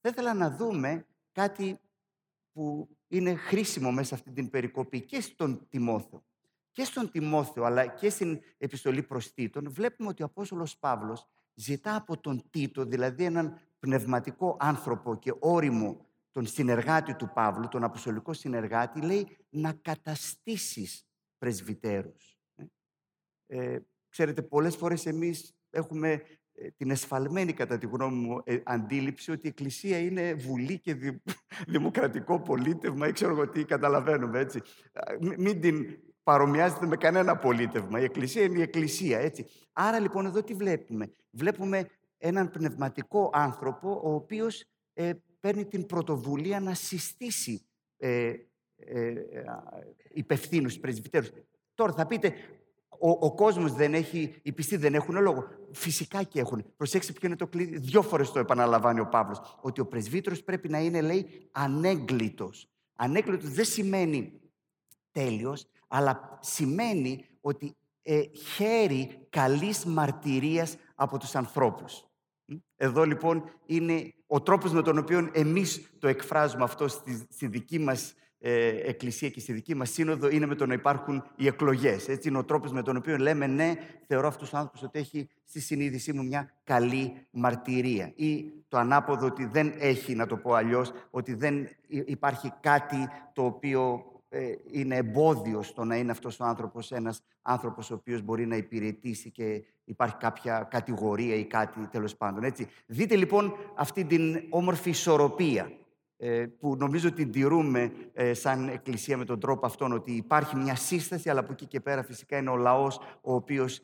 Θα 0.00 0.08
ήθελα 0.08 0.34
να 0.34 0.50
δούμε 0.50 1.06
κάτι 1.32 1.80
που 2.52 2.88
είναι 3.08 3.34
χρήσιμο 3.34 3.92
μέσα 3.92 4.14
αυτή 4.14 4.32
την 4.32 4.50
περικοπή 4.50 5.00
και 5.00 5.20
στον 5.20 5.66
Τιμόθεο 5.68 6.24
και 6.76 6.84
στον 6.84 7.10
Τιμόθεο 7.10 7.64
αλλά 7.64 7.86
και 7.86 8.10
στην 8.10 8.40
επιστολή 8.58 9.02
προς 9.02 9.32
Τίτων 9.32 9.72
βλέπουμε 9.72 10.08
ότι 10.08 10.22
ο 10.22 10.26
Απόστολος 10.26 10.78
Παύλος 10.78 11.28
ζητά 11.54 11.96
από 11.96 12.20
τον 12.20 12.50
Τίτο, 12.50 12.84
δηλαδή 12.84 13.24
έναν 13.24 13.60
πνευματικό 13.78 14.56
άνθρωπο 14.60 15.16
και 15.16 15.34
όριμο 15.38 16.06
τον 16.30 16.46
συνεργάτη 16.46 17.14
του 17.14 17.30
Παύλου, 17.34 17.68
τον 17.68 17.84
αποστολικό 17.84 18.32
συνεργάτη, 18.32 19.00
λέει 19.00 19.36
να 19.48 19.72
καταστήσεις 19.72 21.06
πρεσβυτέρους. 21.38 22.38
Ε, 22.54 22.64
ε 23.46 23.86
ξέρετε, 24.08 24.42
πολλές 24.42 24.76
φορές 24.76 25.06
εμείς 25.06 25.56
έχουμε 25.70 26.10
ε, 26.12 26.22
την 26.76 26.90
εσφαλμένη 26.90 27.52
κατά 27.52 27.78
τη 27.78 27.86
γνώμη 27.86 28.16
μου 28.16 28.40
ε, 28.44 28.58
αντίληψη 28.64 29.30
ότι 29.30 29.46
η 29.46 29.48
Εκκλησία 29.48 29.98
είναι 29.98 30.34
βουλή 30.34 30.78
και 30.78 30.96
δημοκρατικό 31.74 32.40
πολίτευμα 32.40 33.08
ή 33.08 33.12
ξέρω 33.12 33.32
εγώ 33.32 33.48
τι 33.48 33.64
καταλαβαίνουμε 33.64 34.38
έτσι. 34.38 34.60
Μην 35.38 35.60
την 35.60 35.98
παρομοιάζεται 36.22 36.86
με 36.86 36.96
κανένα 36.96 37.36
πολίτευμα. 37.36 38.00
Η 38.00 38.04
Εκκλησία 38.04 38.42
είναι 38.42 38.58
η 38.58 38.62
Εκκλησία, 38.62 39.18
έτσι. 39.18 39.46
Άρα 39.72 39.98
λοιπόν 39.98 40.26
εδώ 40.26 40.42
τι 40.42 40.54
βλέπουμε; 40.54 41.10
Βλέπουμε 41.30 41.88
έναν 42.18 42.50
πνευματικό 42.50 43.30
άνθρωπο 43.32 44.00
ο 44.04 44.14
οποίος 44.14 44.64
ε, 44.92 45.12
παίρνει 45.40 45.64
την 45.64 45.86
πρωτοβουλία 45.86 46.60
να 46.60 46.74
συστήσει 46.74 47.66
ε, 47.96 48.32
ε, 48.76 49.14
υπευθύνους, 50.12 50.78
πρεσβυτέρους. 50.78 51.30
Τώρα 51.74 51.92
θα 51.92 52.06
πείτε, 52.06 52.34
ο, 52.98 53.10
ο 53.10 53.34
κόσμος 53.34 53.72
δεν 53.72 53.94
έχει, 53.94 54.34
οι 54.42 54.52
πιστοί 54.52 54.76
δεν 54.76 54.94
έχουν 54.94 55.20
λόγο. 55.20 55.44
Φυσικά 55.72 56.22
και 56.22 56.40
έχουν. 56.40 56.64
Προσέξτε 56.76 57.12
ποιο 57.12 57.28
είναι 57.28 57.36
το 57.36 57.46
κλειδί. 57.46 57.78
Δυο 57.78 58.02
φορές 58.02 58.30
το 58.32 58.38
επαναλαμβάνει 58.38 59.00
ο 59.00 59.08
Παύλος. 59.08 59.58
Ότι 59.60 59.80
ο 59.80 59.86
πρεσβύτερος 59.86 60.42
πρέπει 60.42 60.68
να 60.68 60.78
είναι, 60.78 61.00
λέει, 61.00 61.48
ανέγκλητος. 61.52 62.68
Ανέγκλητος 62.96 63.50
δεν 63.50 63.64
σημαίνει 63.64 64.40
τέλειος, 65.12 65.66
αλλά 65.88 66.38
σημαίνει 66.42 67.24
ότι 67.40 67.76
ε, 68.02 68.22
χαίρει 68.54 69.26
καλής 69.30 69.84
μαρτυρίας 69.84 70.76
από 70.94 71.18
τους 71.18 71.34
ανθρώπους. 71.34 72.04
Εδώ 72.76 73.04
λοιπόν 73.04 73.42
είναι 73.66 74.14
ο 74.26 74.40
τρόπος 74.40 74.72
με 74.72 74.82
τον 74.82 74.98
οποίο 74.98 75.30
εμείς 75.32 75.90
το 75.98 76.08
εκφράζουμε 76.08 76.64
αυτό 76.64 76.88
στη, 76.88 77.26
στη 77.30 77.46
δική 77.46 77.78
μας 77.78 78.14
ε, 78.48 78.88
εκκλησία 78.88 79.28
και 79.28 79.40
στη 79.40 79.52
δική 79.52 79.74
μας 79.74 79.90
σύνοδο 79.90 80.28
είναι 80.28 80.46
με 80.46 80.54
το 80.54 80.66
να 80.66 80.74
υπάρχουν 80.74 81.24
οι 81.36 81.46
εκλογές. 81.46 82.08
Έτσι 82.08 82.28
είναι 82.28 82.38
ο 82.38 82.44
τρόπος 82.44 82.72
με 82.72 82.82
τον 82.82 82.96
οποίο 82.96 83.16
λέμε 83.16 83.46
ναι, 83.46 83.72
θεωρώ 84.06 84.28
αυτούς 84.28 84.48
τους 84.48 84.58
άνθρωπους 84.58 84.82
ότι 84.82 84.98
έχει 84.98 85.28
στη 85.44 85.60
συνείδησή 85.60 86.12
μου 86.12 86.24
μια 86.24 86.50
καλή 86.64 87.26
μαρτυρία. 87.30 88.12
Ή 88.14 88.52
το 88.68 88.78
ανάποδο 88.78 89.26
ότι 89.26 89.44
δεν 89.44 89.72
έχει, 89.78 90.14
να 90.14 90.26
το 90.26 90.36
πω 90.36 90.52
αλλιώς, 90.52 90.92
ότι 91.10 91.34
δεν 91.34 91.68
υπάρχει 91.88 92.52
κάτι 92.60 93.08
το 93.32 93.44
οποίο 93.44 94.04
ε, 94.28 94.52
είναι 94.70 94.96
εμπόδιο 94.96 95.62
στο 95.62 95.84
να 95.84 95.96
είναι 95.96 96.10
αυτός 96.10 96.40
ο 96.40 96.44
άνθρωπος 96.44 96.92
ένας 96.92 97.22
άνθρωπος 97.42 97.90
ο 97.90 97.94
οποίος 97.94 98.22
μπορεί 98.22 98.46
να 98.46 98.56
υπηρετήσει 98.56 99.30
και 99.30 99.64
υπάρχει 99.84 100.16
κάποια 100.16 100.68
κατηγορία 100.70 101.34
ή 101.34 101.44
κάτι 101.44 101.86
τέλος 101.86 102.16
πάντων. 102.16 102.44
Έτσι. 102.44 102.66
Δείτε 102.86 103.16
λοιπόν 103.16 103.56
αυτή 103.74 104.04
την 104.04 104.42
όμορφη 104.50 104.90
ισορροπία 104.90 105.62
ε, 105.62 105.76
που 106.58 106.76
νομίζω 106.76 107.08
ότι 107.08 107.26
τηρούμε 107.26 107.92
ε, 108.12 108.34
σαν 108.34 108.68
Εκκλησία 108.68 109.16
με 109.16 109.24
τον 109.24 109.40
τρόπο 109.40 109.66
αυτόν 109.66 109.92
ότι 109.92 110.12
υπάρχει 110.12 110.56
μια 110.56 110.74
σύσταση 110.76 111.30
αλλά 111.30 111.40
από 111.40 111.52
εκεί 111.52 111.66
και 111.66 111.80
πέρα 111.80 112.02
φυσικά 112.02 112.36
είναι 112.36 112.50
ο 112.50 112.56
λαός 112.56 113.00
ο 113.20 113.34
οποίος 113.34 113.80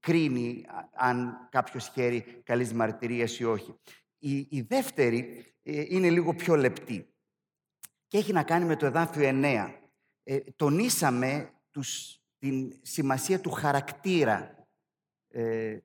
κρίνει 0.00 0.64
αν 0.92 1.48
κάποιος 1.50 1.90
χέρι 1.94 2.24
καλής 2.44 2.72
μαρτυρίας 2.72 3.38
ή 3.38 3.44
όχι. 3.44 3.74
Η, 4.18 4.36
η 4.36 4.60
δεύτερη 4.68 5.44
είναι 5.62 6.10
λίγο 6.10 6.34
πιο 6.34 6.56
λεπτή 6.56 7.12
και 8.12 8.18
έχει 8.18 8.32
να 8.32 8.42
κάνει 8.42 8.64
με 8.64 8.76
το 8.76 8.86
εδάφιο 8.86 9.28
9. 9.32 9.74
Ε, 10.22 10.38
τονίσαμε 10.56 11.52
τους, 11.70 12.20
την 12.38 12.78
σημασία 12.82 13.40
του 13.40 13.50
χαρακτήρα 13.50 14.66
ε, 15.28 15.78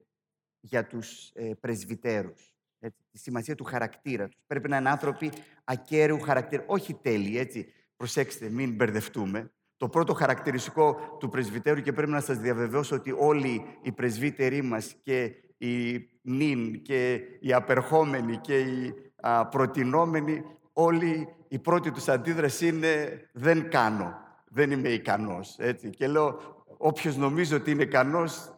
για 0.59 0.87
τους 0.87 1.31
ε, 1.33 1.53
πρεσβυτέρους. 1.59 2.56
Έτσι, 2.87 3.03
τη 3.11 3.17
σημασία 3.17 3.55
του 3.55 3.63
χαρακτήρα 3.63 4.27
τους. 4.27 4.41
Πρέπει 4.47 4.69
να 4.69 4.77
είναι 4.77 4.89
άνθρωποι 4.89 5.31
ακέραιου 5.63 6.19
χαρακτήρα. 6.19 6.63
Όχι 6.67 6.93
τέλειοι, 6.93 7.35
έτσι. 7.37 7.73
Προσέξτε, 7.97 8.49
μην 8.49 8.75
μπερδευτούμε. 8.75 9.51
Το 9.77 9.89
πρώτο 9.89 10.13
χαρακτηριστικό 10.13 11.17
του 11.19 11.29
πρεσβυτέρου 11.29 11.81
και 11.81 11.93
πρέπει 11.93 12.11
να 12.11 12.21
σας 12.21 12.37
διαβεβαιώσω 12.37 12.95
ότι 12.95 13.13
όλοι 13.17 13.65
οι 13.81 13.91
πρεσβύτεροι 13.91 14.61
μας 14.61 14.95
και 15.03 15.33
οι 15.57 16.07
νυν 16.21 16.81
και 16.81 17.21
οι 17.39 17.53
απερχόμενοι 17.53 18.37
και 18.37 18.59
οι 18.59 18.93
α, 19.15 19.47
προτινόμενοι 19.47 20.43
όλοι 20.73 21.27
η 21.47 21.59
πρώτη 21.59 21.91
τους 21.91 22.07
αντίδραση 22.07 22.67
είναι 22.67 23.21
«δεν 23.33 23.69
κάνω, 23.69 24.13
δεν 24.47 24.71
είμαι 24.71 24.89
ικανός». 24.89 25.55
Έτσι. 25.59 25.89
Και 25.89 26.07
λέω, 26.07 26.39
όποιος 26.77 27.17
νομίζει 27.17 27.53
ότι 27.53 27.71
είναι 27.71 27.83
ικανός, 27.83 28.53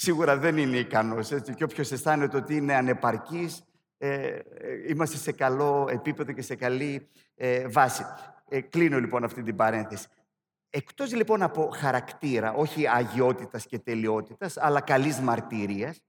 σίγουρα 0.00 0.36
δεν 0.36 0.56
είναι 0.56 0.76
ικανός. 0.76 1.30
Έτσι. 1.30 1.54
Και 1.54 1.64
όποιος 1.64 1.92
αισθάνεται 1.92 2.36
ότι 2.36 2.56
είναι 2.56 2.74
ανεπαρκής, 2.74 3.62
ε, 3.98 4.38
είμαστε 4.88 5.16
σε 5.16 5.32
καλό 5.32 5.88
επίπεδο 5.90 6.32
και 6.32 6.42
σε 6.42 6.54
καλή 6.54 7.08
ε, 7.34 7.68
βάση. 7.68 8.04
Ε, 8.48 8.60
κλείνω 8.60 9.00
λοιπόν 9.00 9.24
αυτή 9.24 9.42
την 9.42 9.56
παρένθεση. 9.56 10.08
Εκτός 10.70 11.14
λοιπόν 11.14 11.42
από 11.42 11.70
χαρακτήρα, 11.74 12.52
όχι 12.52 12.88
αγιότητας 12.88 13.66
και 13.66 13.78
τελειότητας, 13.78 14.56
αλλά 14.56 14.80
καλής 14.80 15.20
μαρτύριας, 15.20 16.02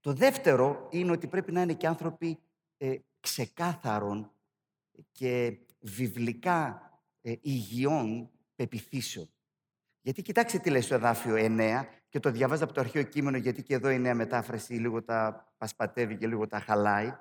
το 0.00 0.12
δεύτερο 0.12 0.88
είναι 0.90 1.12
ότι 1.12 1.26
πρέπει 1.26 1.52
να 1.52 1.62
είναι 1.62 1.74
και 1.74 1.86
άνθρωποι 1.86 2.38
ε, 2.76 2.96
ξεκάθαρων 3.20 4.32
και 5.12 5.58
βιβλικά 5.80 6.90
ε, 7.22 7.34
υγιών 7.40 8.30
πεπιθήσεων. 8.54 9.28
Γιατί 10.00 10.22
κοιτάξτε 10.22 10.58
τι 10.58 10.70
λέει 10.70 10.80
στο 10.80 10.94
εδάφιο 10.94 11.34
9 11.38 11.84
και 12.14 12.20
το 12.20 12.30
διαβάζω 12.30 12.64
από 12.64 12.72
το 12.72 12.80
αρχαίο 12.80 13.02
κείμενο 13.02 13.36
γιατί 13.36 13.62
και 13.62 13.74
εδώ 13.74 13.90
η 13.90 13.98
νέα 13.98 14.14
μετάφραση 14.14 14.72
λίγο 14.72 15.02
τα 15.02 15.48
πασπατεύει 15.58 16.16
και 16.16 16.26
λίγο 16.26 16.46
τα 16.46 16.58
χαλάει 16.60 17.12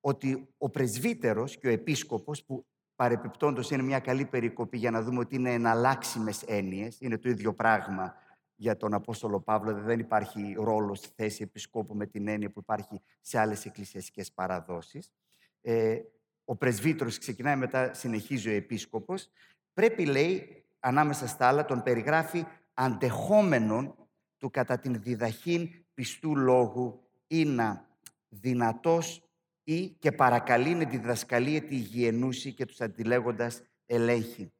ότι 0.00 0.48
ο 0.58 0.70
πρεσβύτερος 0.70 1.58
και 1.58 1.66
ο 1.66 1.70
επίσκοπος 1.70 2.44
που 2.44 2.66
παρεπιπτόντως 2.96 3.70
είναι 3.70 3.82
μια 3.82 3.98
καλή 3.98 4.24
περικοπή 4.24 4.78
για 4.78 4.90
να 4.90 5.02
δούμε 5.02 5.18
ότι 5.18 5.36
είναι 5.36 5.52
εναλλάξιμες 5.52 6.42
έννοιες, 6.42 7.00
είναι 7.00 7.18
το 7.18 7.28
ίδιο 7.28 7.54
πράγμα 7.54 8.14
για 8.54 8.76
τον 8.76 8.94
Απόστολο 8.94 9.40
Παύλο, 9.40 9.74
δεν 9.74 9.98
υπάρχει 9.98 10.56
ρόλος 10.58 10.98
στη 10.98 11.08
θέση 11.16 11.42
επισκόπου 11.42 11.94
με 11.94 12.06
την 12.06 12.28
έννοια 12.28 12.50
που 12.50 12.60
υπάρχει 12.60 13.00
σε 13.20 13.38
άλλες 13.38 13.64
εκκλησιαστικές 13.64 14.32
παραδόσεις. 14.32 15.12
Ε, 15.60 16.00
ο 16.44 16.56
πρεσβύτερος 16.56 17.18
ξεκινάει 17.18 17.56
μετά, 17.56 17.94
συνεχίζει 17.94 18.48
ο 18.48 18.52
επίσκοπος, 18.52 19.28
πρέπει, 19.72 20.04
λέει, 20.04 20.64
ανάμεσα 20.80 21.26
στα 21.26 21.46
άλλα, 21.46 21.64
τον 21.64 21.82
περιγράφει 21.82 22.44
αντεχόμενον 22.74 23.94
του 24.36 24.50
κατά 24.50 24.78
την 24.78 25.02
διδαχήν 25.02 25.84
πιστού 25.94 26.36
λόγου 26.36 27.00
να 27.28 27.88
δυνατός 28.28 29.30
ή 29.64 29.88
και 29.88 30.12
παρακαλεί 30.12 30.76
τη 30.76 30.84
διδασκαλία 30.96 31.62
τη 31.62 31.74
υγιενούση 31.74 32.54
και 32.54 32.64
τους 32.64 32.80
αντιλέγοντας 32.80 33.62
ελέγχει. 33.86 34.52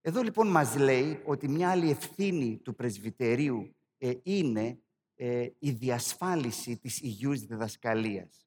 Εδώ 0.00 0.22
λοιπόν 0.22 0.48
μας 0.48 0.76
λέει 0.76 1.22
ότι 1.24 1.48
μια 1.48 1.70
άλλη 1.70 1.90
ευθύνη 1.90 2.58
του 2.58 2.74
πρεσβυτερίου 2.74 3.76
ε, 3.98 4.12
είναι 4.22 4.82
ε, 5.14 5.48
η 5.58 5.70
διασφάλιση 5.70 6.76
της 6.76 7.00
υγιούς 7.00 7.40
διδασκαλίας. 7.40 8.46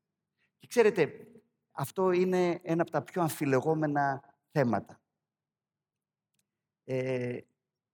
Και 0.57 0.67
ξέρετε, 0.67 1.27
αυτό 1.71 2.11
είναι 2.11 2.59
ένα 2.63 2.81
από 2.81 2.91
τα 2.91 3.01
πιο 3.01 3.21
αμφιλεγόμενα 3.21 4.35
θέματα. 4.51 5.01
Ε, 6.83 7.39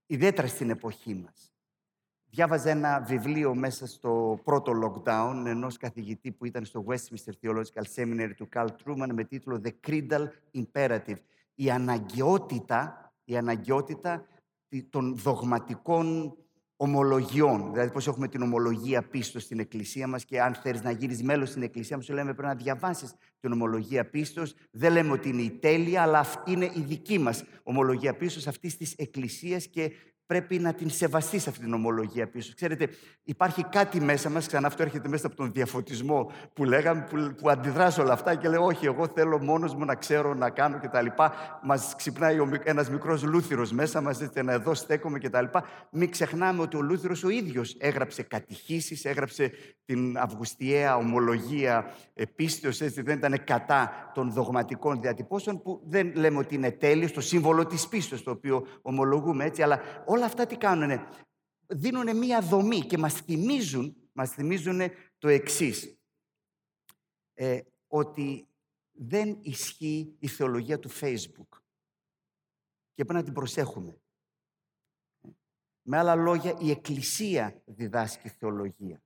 ιδιαίτερα 0.06 0.48
στην 0.48 0.70
εποχή 0.70 1.14
μας. 1.14 1.57
Διάβαζα 2.30 2.70
ένα 2.70 3.02
βιβλίο 3.08 3.56
μέσα 3.56 3.88
στο 3.88 4.40
πρώτο 4.44 4.72
lockdown 4.84 5.44
ενός 5.46 5.78
καθηγητή 5.78 6.32
που 6.32 6.46
ήταν 6.46 6.66
στο 6.66 6.86
Westminster 6.88 7.32
Theological 7.42 7.84
Seminary 7.96 8.32
του 8.36 8.50
Carl 8.56 8.68
Truman 8.68 9.10
με 9.13 9.24
τίτλο 9.24 9.62
«The 9.63 9.72
Creedal 9.88 10.28
Imperative». 10.54 11.18
Η 11.56 11.70
αναγκαιότητα, 11.70 13.12
η 13.24 13.38
αναγκαιότητα 13.38 14.26
των 14.90 15.16
δογματικών 15.16 16.38
ομολογιών. 16.76 17.72
Δηλαδή, 17.72 17.92
πώς 17.92 18.08
έχουμε 18.08 18.28
την 18.28 18.42
ομολογία 18.42 19.08
πίστος 19.08 19.44
στην 19.44 19.60
Εκκλησία 19.60 20.08
μας 20.08 20.26
και 20.26 20.42
αν 20.42 20.54
θέλεις 20.54 20.82
να 20.82 20.92
γίνεις 20.92 21.24
μέλος 21.24 21.50
στην 21.50 21.62
Εκκλησία 21.62 21.96
μας, 21.96 22.06
σου 22.06 22.13
λέμε 22.13 22.34
πρέπει 22.34 22.48
να 22.48 22.56
διαβάσεις 22.56 23.13
την 23.40 23.52
ομολογία 23.52 24.10
πίστος. 24.10 24.56
Δεν 24.72 24.92
λέμε 24.92 25.12
ότι 25.12 25.30
είναι 25.30 25.42
η 25.42 25.52
τέλεια, 25.52 26.02
αλλά 26.02 26.26
είναι 26.46 26.66
η 26.66 26.82
δική 26.82 27.20
μας 27.20 27.44
ομολογία 27.63 28.16
πίστος 28.16 28.48
αυτής 28.48 28.78
της 28.78 28.94
Εκκλησίας 28.94 29.68
και 29.68 29.92
πρέπει 30.28 30.60
να 30.60 30.74
την 30.74 30.90
σεβαστείς 30.90 31.48
αυτή 31.48 31.60
την 31.63 31.74
ομολογία 31.74 32.28
πίσω. 32.30 32.52
Ξέρετε, 32.56 32.90
υπάρχει 33.24 33.63
κάτι 33.63 34.02
μέσα 34.02 34.30
μας, 34.30 34.48
ξανά 34.48 34.68
αυτό 34.68 34.84
έρχεται 34.84 35.08
μέσα 35.08 35.28
από 35.28 35.36
τον 35.36 35.52
διαφωτισμό 35.52 36.32
που 36.54 36.63
λέγαμε, 36.63 37.08
που, 37.10 37.36
που 37.42 37.50
αντιδράς 37.50 37.98
όλα 37.98 38.13
αυτά 38.13 38.36
και 38.36 38.50
λέω, 38.50 38.66
Όχι, 38.66 38.86
εγώ 38.86 39.08
θέλω 39.08 39.44
μόνος 39.44 39.76
μου 39.76 39.86
να 39.86 39.96
ξέρω 39.96 40.34
να 40.34 40.50
κάνω 40.50 40.80
κτλ. 40.80 41.06
Μας 41.63 41.94
ξυπνάει 41.98 42.38
ένας 42.63 42.90
μικρός 42.90 43.24
λούθυρος 43.24 43.72
μέσα 43.72 44.02
μας, 44.02 44.22
έτσι 44.22 44.42
να 44.42 44.52
εδώ 44.52 44.74
στέκομαι 44.74 45.20
κτλ. 45.20 45.46
Μην 45.92 46.12
ξεχνάμε 46.12 46.62
ότι 46.62 46.78
ο 46.78 46.82
λούθυρος 46.82 47.24
ο 47.24 47.30
ίδιος 47.30 47.76
έγραψε 47.80 48.24
κατηχήσεις, 48.24 49.06
έγραψε 49.06 49.52
την 49.86 50.18
αυγουστιαία 50.18 50.96
ομολογία 50.96 51.94
πίστεω, 52.36 52.70
έτσι 52.70 53.02
δεν 53.02 53.18
ήταν 53.18 53.44
κατά 53.44 54.12
των 54.13 54.32
δογματικών 54.32 55.02
διατυπώσεων, 55.02 55.62
που 55.62 55.82
δεν 55.86 56.12
λέμε 56.16 56.38
ότι 56.38 56.56
είναι 56.56 56.72
τέλειος, 56.72 57.12
το 57.12 57.22
σύμβολο 57.22 57.66
της 57.66 57.88
πίστεως, 57.88 58.24
το 58.24 58.32
οποίο 58.32 58.68
ομολογούμε 58.82 59.46
έτσι, 59.46 59.62
αλλά 59.62 59.80
όλα 60.18 60.26
αυτά 60.26 60.46
τι 60.46 60.58
κάνουν. 60.58 61.08
Δίνουν 61.68 62.18
μία 62.18 62.42
δομή 62.42 62.80
και 62.80 62.98
μας 62.98 63.14
θυμίζουν, 63.14 64.10
μας 64.12 64.32
θυμίζουν 64.32 64.82
το 65.18 65.28
εξής. 65.28 65.98
Ε, 67.34 67.62
ότι 67.88 68.48
δεν 68.92 69.38
ισχύει 69.42 70.16
η 70.20 70.28
θεολογία 70.28 70.80
του 70.80 70.90
Facebook. 70.90 71.62
Και 72.94 73.06
πρέπει 73.06 73.14
να 73.14 73.24
την 73.24 73.34
προσέχουμε. 73.34 74.02
Με 75.82 75.98
άλλα 75.98 76.16
λόγια, 76.16 76.58
η 76.60 76.70
Εκκλησία 76.70 77.62
διδάσκει 77.66 78.30
θεολογία. 78.30 79.02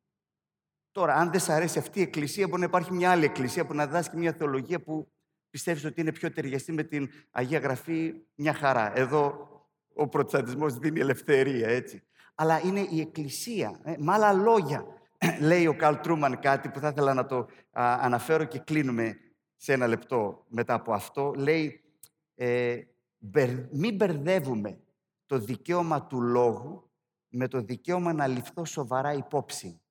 Τώρα, 0.91 1.15
αν 1.15 1.31
δεν 1.31 1.39
σας 1.39 1.49
αρέσει 1.49 1.79
αυτή 1.79 1.99
η 1.99 2.01
Εκκλησία, 2.01 2.47
μπορεί 2.47 2.59
να 2.59 2.65
υπάρχει 2.65 2.93
μια 2.93 3.11
άλλη 3.11 3.25
Εκκλησία 3.25 3.65
που 3.65 3.73
να 3.73 3.85
διδάσκει 3.85 4.17
μια 4.17 4.33
θεολογία 4.33 4.81
που 4.81 5.11
πιστεύεις 5.49 5.85
ότι 5.85 6.01
είναι 6.01 6.11
πιο 6.11 6.31
ταιριαστή 6.31 6.71
με 6.71 6.83
την 6.83 7.09
Αγία 7.31 7.59
Γραφή, 7.59 8.13
μια 8.35 8.53
χαρά. 8.53 8.97
Εδώ 8.97 9.50
ο 9.93 10.07
προτestαντισμός 10.07 10.77
δίνει 10.77 10.99
ελευθερία, 10.99 11.67
έτσι. 11.67 12.03
Αλλά 12.35 12.59
είναι 12.59 12.87
η 12.89 12.99
Εκκλησία. 12.99 13.79
Ε, 13.83 13.95
με 13.97 14.13
άλλα 14.13 14.33
λόγια, 14.33 14.85
λέει 15.49 15.67
ο 15.67 15.75
Καλ 15.75 15.99
Τρούμαν 15.99 16.39
κάτι 16.39 16.69
που 16.69 16.79
θα 16.79 16.87
ήθελα 16.87 17.13
να 17.13 17.25
το 17.25 17.47
αναφέρω 17.71 18.43
και 18.43 18.59
κλείνουμε 18.59 19.17
σε 19.55 19.73
ένα 19.73 19.87
λεπτό 19.87 20.45
μετά 20.47 20.73
από 20.73 20.93
αυτό. 20.93 21.33
Λέει, 21.37 21.83
ε, 22.35 22.81
μην 23.71 23.95
μπερδεύουμε 23.95 24.79
το 25.25 25.39
δικαίωμα 25.39 26.07
του 26.07 26.21
λόγου 26.21 26.89
με 27.27 27.47
το 27.47 27.61
δικαίωμα 27.61 28.13
να 28.13 28.27
ληφθώ 28.27 28.65
σοβαρά 28.65 29.13
υπόψη. 29.13 29.81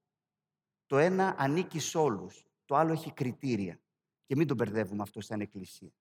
Το 0.87 0.99
ένα 0.99 1.35
ανήκει 1.39 1.79
σε 1.79 1.99
όλους, 1.99 2.47
το 2.65 2.77
άλλο 2.77 2.93
έχει 2.93 3.13
κριτήρια. 3.13 3.81
Και 4.27 4.37
μην 4.37 4.47
το 4.47 4.55
μπερδεύουμε 4.55 5.03
αυτό 5.03 5.21
σαν 5.21 5.41
εκκλησία. 5.41 5.93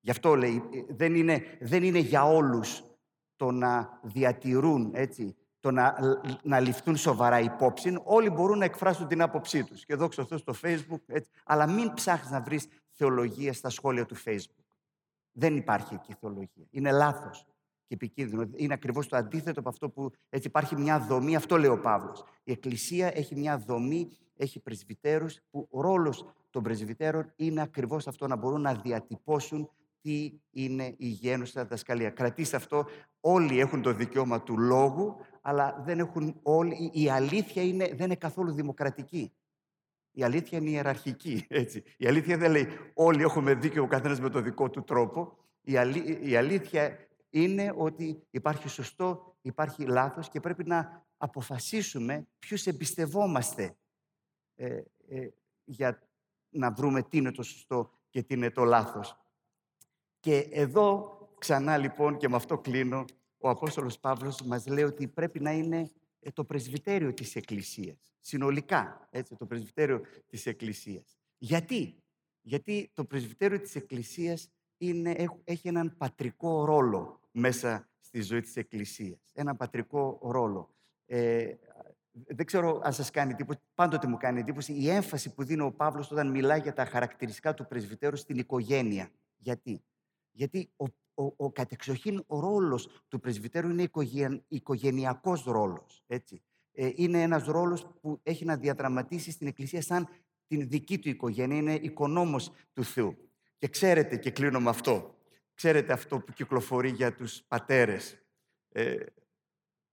Γι' 0.00 0.10
αυτό 0.10 0.34
λέει, 0.34 0.62
ε, 0.72 0.94
δεν 0.94 1.14
είναι, 1.14 1.44
δεν 1.60 1.82
είναι 1.82 1.98
για 1.98 2.24
όλους 2.24 2.82
το 3.36 3.50
να 3.50 4.00
διατηρούν, 4.02 4.90
έτσι, 4.94 5.36
το 5.60 5.70
να, 5.70 5.96
να 6.42 6.60
ληφθούν 6.60 6.96
σοβαρά 6.96 7.40
υπόψη. 7.40 7.98
Όλοι 8.04 8.30
μπορούν 8.30 8.58
να 8.58 8.64
εκφράσουν 8.64 9.06
την 9.06 9.22
άποψή 9.22 9.64
τους. 9.64 9.84
Και 9.84 9.92
εδώ 9.92 10.08
ξέρω 10.08 10.38
στο 10.38 10.54
Facebook, 10.62 11.00
έτσι. 11.06 11.30
αλλά 11.44 11.66
μην 11.66 11.92
ψάχνεις 11.94 12.30
να 12.30 12.40
βρεις 12.40 12.68
θεολογία 12.90 13.52
στα 13.52 13.70
σχόλια 13.70 14.06
του 14.06 14.16
Facebook. 14.24 14.64
Δεν 15.32 15.56
υπάρχει 15.56 15.94
εκεί 15.94 16.14
θεολογία. 16.20 16.66
Είναι 16.70 16.90
λάθος 16.90 17.46
και 17.86 17.94
επικίνδυνο. 17.94 18.48
Είναι 18.54 18.74
ακριβώς 18.74 19.08
το 19.08 19.16
αντίθετο 19.16 19.60
από 19.60 19.68
αυτό 19.68 19.90
που 19.90 20.10
έτσι 20.28 20.48
υπάρχει 20.48 20.76
μια 20.76 21.00
δομή. 21.00 21.36
Αυτό 21.36 21.56
λέει 21.58 21.70
ο 21.70 21.80
Παύλος. 21.80 22.24
Η 22.44 22.52
Εκκλησία 22.52 23.16
έχει 23.16 23.36
μια 23.36 23.58
δομή, 23.58 24.08
έχει 24.36 24.60
πρεσβυτέρους 24.60 25.38
που 25.50 25.68
ο 25.70 25.80
ρόλος 25.80 26.24
των 26.50 26.62
πρεσβυτέρων 26.62 27.32
είναι 27.36 27.62
ακριβώς 27.62 28.06
αυτό 28.06 28.26
να 28.26 28.36
μπορούν 28.36 28.60
να 28.60 28.74
διατυπώσουν 28.74 29.70
τι 30.00 30.32
είναι 30.50 30.94
η 30.96 31.06
γένουσα 31.06 31.62
διδασκαλία. 31.62 32.10
Κρατήστε 32.10 32.56
αυτό, 32.56 32.86
όλοι 33.28 33.60
έχουν 33.60 33.82
το 33.82 33.92
δικαίωμα 33.92 34.42
του 34.42 34.58
λόγου, 34.58 35.16
αλλά 35.40 35.82
δεν 35.84 35.98
έχουν 35.98 36.40
όλοι, 36.42 36.90
η 36.92 37.10
αλήθεια 37.10 37.62
είναι, 37.62 37.86
δεν 37.86 38.04
είναι 38.04 38.14
καθόλου 38.14 38.52
δημοκρατική. 38.52 39.32
Η 40.10 40.22
αλήθεια 40.22 40.58
είναι 40.58 40.70
ιεραρχική. 40.70 41.46
Έτσι. 41.48 41.82
Η 41.96 42.06
αλήθεια 42.06 42.36
δεν 42.36 42.50
λέει 42.50 42.68
όλοι 42.94 43.22
έχουμε 43.22 43.54
δίκαιο 43.54 43.82
ο 43.82 43.86
καθένας 43.86 44.20
με 44.20 44.28
το 44.28 44.40
δικό 44.40 44.70
του 44.70 44.84
τρόπο. 44.84 45.38
Η, 45.60 45.72
η 46.22 46.36
αλήθεια 46.36 47.08
είναι 47.30 47.72
ότι 47.76 48.22
υπάρχει 48.30 48.68
σωστό, 48.68 49.36
υπάρχει 49.42 49.84
λάθος 49.84 50.28
και 50.28 50.40
πρέπει 50.40 50.64
να 50.64 51.06
αποφασίσουμε 51.16 52.26
ποιους 52.38 52.66
εμπιστευόμαστε 52.66 53.76
ε, 54.54 54.82
ε, 55.08 55.28
για 55.64 56.02
να 56.50 56.70
βρούμε 56.72 57.02
τι 57.02 57.16
είναι 57.16 57.32
το 57.32 57.42
σωστό 57.42 57.90
και 58.10 58.22
τι 58.22 58.34
είναι 58.34 58.50
το 58.50 58.64
λάθος. 58.64 59.18
Και 60.20 60.38
εδώ 60.38 61.15
ξανά 61.38 61.76
λοιπόν 61.76 62.16
και 62.16 62.28
με 62.28 62.36
αυτό 62.36 62.58
κλείνω, 62.58 63.04
ο 63.38 63.48
Απόστολος 63.48 63.98
Παύλος 63.98 64.42
μας 64.42 64.66
λέει 64.66 64.84
ότι 64.84 65.08
πρέπει 65.08 65.40
να 65.40 65.52
είναι 65.52 65.90
ε, 66.20 66.30
το 66.30 66.44
πρεσβυτέριο 66.44 67.14
της 67.14 67.36
Εκκλησίας. 67.36 68.14
Συνολικά, 68.20 69.08
έτσι, 69.10 69.34
το 69.34 69.46
πρεσβυτέριο 69.46 70.00
της 70.26 70.46
Εκκλησίας. 70.46 71.18
Γιατί; 71.38 72.02
Γιατί 72.40 72.90
το 72.94 73.04
πρεσβυτέριο 73.04 73.60
της 73.60 73.74
Εκκλησίας 73.74 74.50
είναι, 74.76 75.28
έχει 75.44 75.68
έναν 75.68 75.94
πατρικό 75.96 76.64
ρόλο 76.64 77.20
μέσα 77.30 77.88
στη 78.00 78.20
ζωή 78.22 78.40
της 78.40 78.56
Εκκλησίας. 78.56 79.30
Έναν 79.34 79.56
πατρικό 79.56 80.18
ρόλο. 80.22 80.74
Ε, 81.06 81.54
δεν 82.12 82.46
ξέρω 82.46 82.80
αν 82.84 82.92
σας 82.92 83.10
κάνει 83.10 83.32
εντύπωση, 83.32 83.58
πάντοτε 83.74 84.06
μου 84.06 84.16
κάνει 84.16 84.40
εντύπωση 84.40 84.72
η 84.72 84.90
έμφαση 84.90 85.34
που 85.34 85.44
δίνει 85.44 85.62
ο 85.62 85.72
Παύλος 85.72 86.10
όταν 86.10 86.30
μιλάει 86.30 86.60
για 86.60 86.72
τα 86.72 86.84
χαρακτηριστικά 86.84 87.54
του 87.54 87.66
πρεσβυτέρου 87.66 88.16
στην 88.16 88.38
οικογένεια. 88.38 89.10
Γιατί; 89.36 89.82
Γιατί 90.30 90.70
ο, 90.76 90.84
ο, 91.16 91.32
ο 91.36 91.52
κατεξοχήν 91.52 92.24
ο 92.26 92.40
ρόλος 92.40 93.02
του 93.08 93.20
πρεσβυτέρου 93.20 93.68
είναι 93.68 93.82
οικογεν, 93.82 94.44
οικογενειακός 94.48 95.44
ρόλος. 95.44 96.02
Έτσι. 96.06 96.42
Ε, 96.72 96.90
είναι 96.94 97.22
ένας 97.22 97.44
ρόλος 97.44 97.86
που 98.00 98.20
έχει 98.22 98.44
να 98.44 98.56
διαδραματίσει 98.56 99.30
στην 99.30 99.46
Εκκλησία 99.46 99.82
σαν 99.82 100.08
την 100.46 100.68
δική 100.68 100.98
του 100.98 101.08
οικογένεια. 101.08 101.56
Είναι 101.56 101.74
οικονόμος 101.74 102.52
του 102.72 102.84
Θεού. 102.84 103.16
Και 103.58 103.68
ξέρετε, 103.68 104.16
και 104.16 104.30
κλείνω 104.30 104.60
με 104.60 104.68
αυτό, 104.68 105.14
ξέρετε 105.54 105.92
αυτό 105.92 106.18
που 106.18 106.32
κυκλοφορεί 106.32 106.90
για 106.90 107.14
τους 107.14 107.42
πατέρες. 107.48 108.18
Ε, 108.68 108.96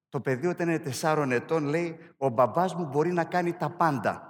το 0.10 0.22
παιδί 0.22 0.48
όταν 0.48 0.68
είναι 0.68 0.80
τεσσάρων 0.80 1.32
ετών 1.32 1.66
λέει 1.66 2.00
«Ο 2.18 2.30
μπαμπάς 2.30 2.76
μου 2.76 2.86
μπορεί 2.86 3.14
να 3.14 3.24
κάνει 3.24 3.54
τα 3.54 3.70
πάντα». 3.70 4.28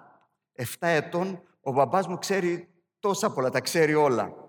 Εφτά 0.53 0.87
ετών 0.87 1.43
ο 1.61 1.71
μπαμπάς 1.71 2.07
μου 2.07 2.17
ξέρει 2.17 2.67
τόσα 2.99 3.31
πολλά, 3.31 3.49
τα 3.49 3.61
ξέρει 3.61 3.93
όλα. 3.93 4.42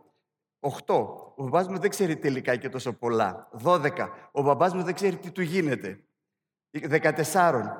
Οχτώ, 0.64 1.32
ο 1.36 1.42
μπαμπάς 1.42 1.68
μου 1.68 1.78
δεν 1.78 1.90
ξέρει 1.90 2.16
τελικά 2.16 2.56
και 2.56 2.68
τόσο 2.68 2.92
πολλά. 2.92 3.48
Δώδεκα, 3.52 4.30
ο 4.32 4.42
μπαμπάς 4.42 4.74
μου 4.74 4.82
δεν 4.82 4.94
ξέρει 4.94 5.16
τι 5.16 5.30
του 5.30 5.42
γίνεται. 5.42 6.04
Δεκατεσσάρων, 6.70 7.70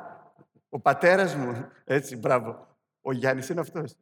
ο 0.68 0.80
πατέρας 0.80 1.34
μου, 1.34 1.68
έτσι, 1.84 2.16
μπράβο, 2.16 2.78
ο 3.00 3.12
Γιάννης 3.12 3.48
είναι 3.48 3.60
αυτός. 3.60 3.94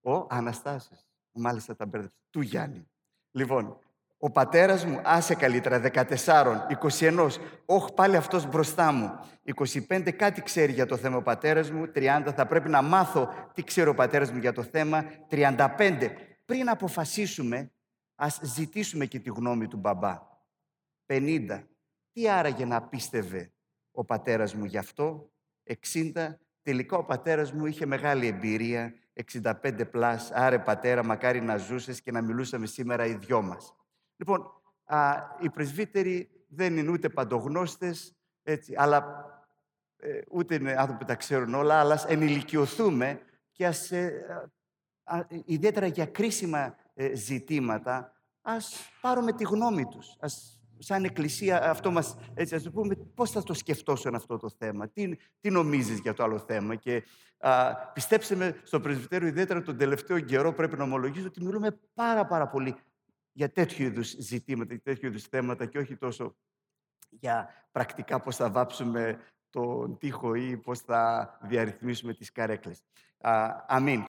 Ο 0.00 0.26
Αναστάσης, 0.28 1.08
μάλιστα 1.32 1.76
τα 1.76 1.86
μπέρδεψε, 1.86 2.16
του 2.30 2.40
Γιάννη. 2.40 2.88
Λοιπόν, 3.30 3.78
ο 4.18 4.30
πατέρας 4.30 4.84
μου, 4.84 5.00
άσε 5.04 5.34
καλύτερα, 5.34 5.78
14, 5.78 6.66
21, 6.68 7.28
όχι 7.66 7.92
πάλι 7.92 8.16
αυτός 8.16 8.46
μπροστά 8.46 8.92
μου. 8.92 9.18
25, 9.42 10.12
κάτι 10.12 10.42
ξέρει 10.42 10.72
για 10.72 10.86
το 10.86 10.96
θέμα 10.96 11.16
ο 11.16 11.22
πατέρας 11.22 11.70
μου. 11.70 11.90
30, 11.94 12.32
θα 12.34 12.46
πρέπει 12.46 12.68
να 12.68 12.82
μάθω 12.82 13.28
τι 13.54 13.62
ξέρει 13.62 13.88
ο 13.88 13.94
πατέρας 13.94 14.30
μου 14.30 14.38
για 14.38 14.52
το 14.52 14.62
θέμα. 14.62 15.04
35, 15.28 16.35
πριν 16.46 16.68
αποφασίσουμε, 16.68 17.72
ας 18.14 18.40
ζητήσουμε 18.42 19.06
και 19.06 19.18
τη 19.18 19.30
γνώμη 19.30 19.68
του 19.68 19.76
μπαμπά. 19.76 20.22
50, 21.06 21.62
τι 22.12 22.28
άραγε 22.28 22.64
να 22.64 22.82
πίστευε 22.82 23.52
ο 23.90 24.04
πατέρας 24.04 24.54
μου 24.54 24.64
γι' 24.64 24.78
αυτό; 24.78 25.32
60, 25.64 26.38
τελικά 26.62 26.96
ο 26.96 27.04
πατέρας 27.04 27.52
μου 27.52 27.66
είχε 27.66 27.86
μεγάλη 27.86 28.26
εμπειρία, 28.26 28.94
65 29.12 29.90
πλάς, 29.90 30.30
άρε 30.30 30.58
πατέρα, 30.58 31.04
μακάρι 31.04 31.40
να 31.40 31.56
ζούσες 31.56 32.00
και 32.00 32.10
να 32.10 32.22
μιλούσαμε 32.22 32.66
σήμερα 32.66 33.06
οι 33.06 33.14
δυο 33.14 33.42
μας. 33.42 33.74
Λοιπόν, 34.16 34.52
α, 34.84 35.14
οι 35.40 35.50
πρεσβύτεροι 35.50 36.30
δεν 36.48 36.76
είναι 36.76 36.90
ούτε 36.90 37.08
παντογνώστες, 37.08 38.16
έτσι, 38.42 38.74
αλλά 38.76 39.24
ε, 39.96 40.20
ούτε 40.30 40.54
είναι 40.54 40.72
άνθρωποι 40.72 40.98
που 40.98 41.04
τα 41.04 41.14
ξέρουν 41.14 41.54
όλα, 41.54 41.80
αλλά 41.80 41.94
ας 41.94 42.04
ενηλικιωθούμε 42.04 43.20
και 43.52 43.66
ας, 43.66 43.90
ε, 43.90 44.50
ιδιαίτερα 45.44 45.86
για 45.86 46.06
κρίσιμα 46.06 46.76
ε, 46.94 47.14
ζητήματα, 47.14 48.12
ας 48.42 48.90
πάρουμε 49.00 49.32
τη 49.32 49.44
γνώμη 49.44 49.86
τους. 49.86 50.16
Ας, 50.18 50.60
σαν 50.78 51.04
εκκλησία 51.04 51.70
αυτό 51.70 51.90
μας, 51.90 52.16
έτσι, 52.34 52.54
ας 52.54 52.62
το 52.62 52.70
πούμε, 52.70 52.94
πώς 52.94 53.30
θα 53.30 53.42
το 53.42 53.54
σκεφτόσουν 53.54 54.14
αυτό 54.14 54.36
το 54.36 54.50
θέμα, 54.58 54.88
τι, 54.88 55.16
τι 55.40 55.50
νομίζεις 55.50 55.98
για 55.98 56.14
το 56.14 56.22
άλλο 56.22 56.38
θέμα; 56.38 56.74
Και 56.74 57.04
α, 57.38 57.76
πιστέψτε 57.76 58.34
με, 58.34 58.60
στο 58.62 58.80
πρεσβυτέριο, 58.80 59.28
ιδιαίτερα 59.28 59.62
τον 59.62 59.76
τελευταίο 59.76 60.20
καιρό, 60.20 60.52
πρέπει 60.52 60.76
να 60.76 60.82
ομολογήσω 60.82 61.26
ότι 61.26 61.44
μιλούμε 61.44 61.78
πάρα 61.94 62.26
πάρα 62.26 62.48
πολύ 62.48 62.76
για 63.32 63.52
τέτοιου 63.52 63.84
είδους 63.84 64.16
ζητήματα, 64.18 64.80
τέτοιου 64.82 65.06
είδους 65.06 65.22
θέματα 65.22 65.66
και 65.66 65.78
όχι 65.78 65.96
τόσο 65.96 66.36
για 67.10 67.48
πρακτικά 67.72 68.20
πώς 68.20 68.36
θα 68.36 68.50
βάψουμε 68.50 69.18
τον 69.50 69.98
τοίχο 69.98 70.34
ή 70.34 70.56
πώς 70.56 70.80
θα 70.80 71.30
διαρρυθμίσουμε 71.42 72.14
τις 72.14 72.32
καρέκλες. 72.32 72.82
αμήν. 73.66 74.04